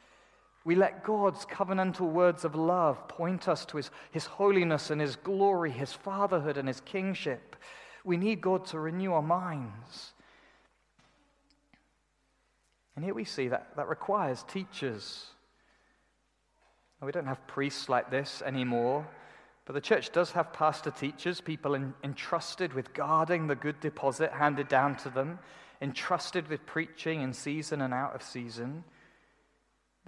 We 0.64 0.76
let 0.76 1.04
God's 1.04 1.46
covenantal 1.46 2.12
words 2.12 2.46
of 2.46 2.56
love 2.56 3.08
point 3.08 3.48
us 3.48 3.66
to 3.66 3.78
his, 3.78 3.92
his 4.12 4.26
holiness 4.26 4.92
and 4.92 5.02
his 5.02 5.16
glory, 5.16 5.72
his 5.72 5.94
fatherhood 5.94 6.58
and 6.58 6.68
his 6.68 6.82
kingship. 6.82 7.56
We 8.06 8.18
need 8.18 8.42
God 8.42 8.66
to 8.68 8.80
renew 8.80 9.14
our 9.14 9.22
minds. 9.22 10.14
And 12.96 13.04
here 13.04 13.14
we 13.14 13.24
see 13.24 13.48
that 13.50 13.76
that 13.76 13.88
requires 13.88 14.44
teachers. 14.44 15.28
We 17.02 17.12
don't 17.14 17.28
have 17.28 17.46
priests 17.48 17.88
like 17.88 18.12
this 18.12 18.42
anymore. 18.46 19.08
But 19.70 19.76
the 19.76 19.82
church 19.82 20.12
does 20.12 20.32
have 20.32 20.52
pastor 20.52 20.90
teachers, 20.90 21.42
people 21.42 21.76
in, 21.76 21.94
entrusted 22.04 22.74
with 22.74 22.92
guarding 22.92 23.46
the 23.46 23.54
good 23.54 23.80
deposit 23.80 24.32
handed 24.32 24.68
down 24.68 24.96
to 24.96 25.12
them, 25.12 25.38
entrusted 25.80 26.48
with 26.48 26.66
preaching 26.66 27.22
in 27.22 27.34
season 27.34 27.82
and 27.82 27.94
out 27.94 28.16
of 28.16 28.24
season. 28.24 28.84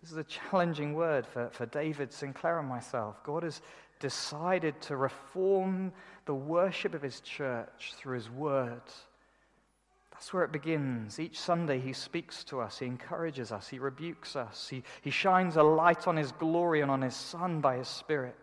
This 0.01 0.09
is 0.09 0.17
a 0.17 0.23
challenging 0.23 0.95
word 0.95 1.27
for, 1.27 1.51
for 1.51 1.67
David 1.67 2.11
Sinclair 2.11 2.57
and 2.57 2.67
myself. 2.67 3.23
God 3.23 3.43
has 3.43 3.61
decided 3.99 4.81
to 4.81 4.95
reform 4.95 5.93
the 6.25 6.33
worship 6.33 6.95
of 6.95 7.03
his 7.03 7.19
church 7.19 7.93
through 7.97 8.15
his 8.15 8.31
word. 8.31 8.81
That's 10.11 10.33
where 10.33 10.43
it 10.43 10.51
begins. 10.51 11.19
Each 11.19 11.39
Sunday, 11.39 11.79
he 11.79 11.93
speaks 11.93 12.43
to 12.45 12.61
us, 12.61 12.79
he 12.79 12.87
encourages 12.87 13.51
us, 13.51 13.67
he 13.67 13.77
rebukes 13.77 14.35
us, 14.35 14.69
he, 14.69 14.81
he 15.03 15.11
shines 15.11 15.55
a 15.55 15.61
light 15.61 16.07
on 16.07 16.17
his 16.17 16.31
glory 16.31 16.81
and 16.81 16.89
on 16.89 17.03
his 17.03 17.15
Son 17.15 17.61
by 17.61 17.77
his 17.77 17.87
Spirit. 17.87 18.35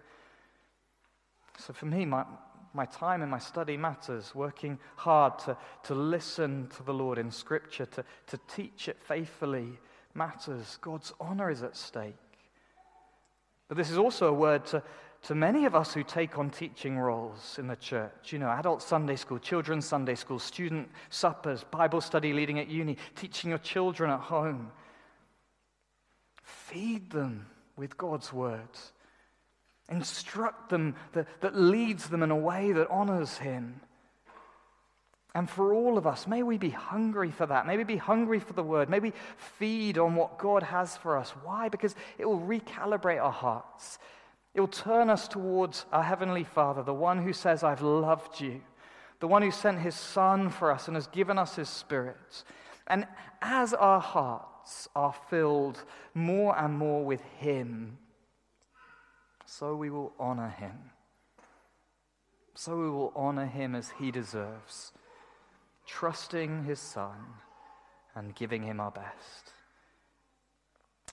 So 1.59 1.73
for 1.73 1.87
me, 1.87 2.05
my, 2.05 2.25
my 2.73 2.87
time 2.87 3.21
and 3.21 3.31
my 3.31 3.39
study 3.39 3.77
matters, 3.77 4.35
working 4.35 4.79
hard 4.97 5.39
to, 5.41 5.57
to 5.85 5.95
listen 5.95 6.69
to 6.77 6.83
the 6.85 6.95
Lord 6.95 7.19
in 7.19 7.31
Scripture, 7.31 7.85
to, 7.87 8.05
to 8.29 8.41
teach 8.49 8.89
it 8.89 8.97
faithfully 9.03 9.79
matters. 10.15 10.79
God's 10.81 11.13
honor 11.21 11.51
is 11.51 11.63
at 11.63 11.77
stake. 11.77 12.15
But 13.67 13.77
this 13.77 13.91
is 13.91 13.99
also 13.99 14.29
a 14.29 14.33
word 14.33 14.65
to, 14.67 14.83
to 15.23 15.35
many 15.35 15.67
of 15.67 15.75
us 15.75 15.93
who 15.93 16.05
take 16.05 16.39
on 16.39 16.49
teaching 16.49 16.97
roles 16.97 17.59
in 17.59 17.67
the 17.67 17.77
church. 17.77 18.33
You 18.33 18.39
know, 18.39 18.49
adult 18.51 18.81
Sunday 18.81 19.17
school, 19.17 19.39
children's 19.39 19.85
Sunday 19.85 20.15
school, 20.15 20.39
student 20.39 20.89
suppers, 21.11 21.65
Bible 21.65 22.01
study 22.01 22.33
leading 22.33 22.61
at 22.61 22.69
uni, 22.69 22.97
teaching 23.17 23.51
your 23.51 23.59
children 23.59 24.11
at 24.11 24.21
home. 24.21 24.71
Feed 26.43 27.11
them 27.11 27.47
with 27.77 27.97
God's 27.99 28.33
words. 28.33 28.93
Instruct 29.89 30.69
them 30.69 30.95
that, 31.13 31.27
that 31.41 31.57
leads 31.57 32.09
them 32.09 32.23
in 32.23 32.31
a 32.31 32.37
way 32.37 32.73
that 32.73 32.89
honors 32.91 33.39
Him. 33.39 33.81
And 35.35 35.49
for 35.49 35.73
all 35.73 35.99
of 35.99 36.07
us, 36.07 36.27
may 36.27 36.43
we 36.43 36.59
be 36.59 36.71
hungry 36.71 37.31
for 37.31 37.47
that. 37.47 37.67
May 37.67 37.77
we 37.77 37.85
be 37.85 37.97
hungry 37.97 38.41
for 38.41 38.55
the 38.55 38.63
word. 38.63 38.91
May 38.91 38.99
we 38.99 39.13
feed 39.37 39.97
on 39.99 40.17
what 40.17 40.39
God 40.39 40.63
has 40.63 40.97
for 40.97 41.17
us. 41.17 41.31
Why? 41.45 41.69
Because 41.69 41.95
it 42.19 42.27
will 42.27 42.41
recalibrate 42.41 43.23
our 43.23 43.33
hearts. 43.33 43.99
It 44.55 44.61
will 44.61 44.69
turn 44.69 45.11
us 45.11 45.29
towards 45.29 45.87
our 45.93 46.03
Heavenly 46.03 46.45
Father, 46.45 46.83
the 46.83 46.95
one 46.95 47.23
who 47.23 47.33
says, 47.33 47.63
I've 47.63 47.83
loved 47.83 48.41
you, 48.41 48.61
the 49.21 49.29
one 49.29 49.43
who 49.43 49.51
sent 49.51 49.79
His 49.79 49.95
Son 49.95 50.51
for 50.51 50.73
us 50.73 50.89
and 50.89 50.97
has 50.97 51.07
given 51.07 51.39
us 51.39 51.57
His 51.57 51.69
Spirit. 51.69 52.43
And 52.87 53.07
as 53.41 53.75
our 53.75 54.01
hearts 54.01 54.89
are 54.97 55.15
filled 55.29 55.85
more 56.15 56.59
and 56.59 56.77
more 56.77 57.05
with 57.05 57.21
Him, 57.39 57.99
so 59.49 59.75
we 59.75 59.89
will 59.89 60.13
honor 60.21 60.51
him. 60.51 60.91
So 62.55 62.77
we 62.77 62.91
will 62.91 63.13
honor 63.17 63.47
him 63.47 63.75
as 63.75 63.93
he 63.99 64.11
deserves, 64.11 64.93
trusting 65.87 66.65
his 66.65 66.79
Son 66.79 67.17
and 68.15 68.35
giving 68.35 68.63
him 68.63 68.79
our 68.79 68.91
best. 68.91 69.53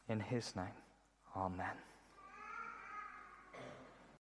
In 0.10 0.20
his 0.20 0.54
name, 0.54 0.66
amen. 1.36 1.78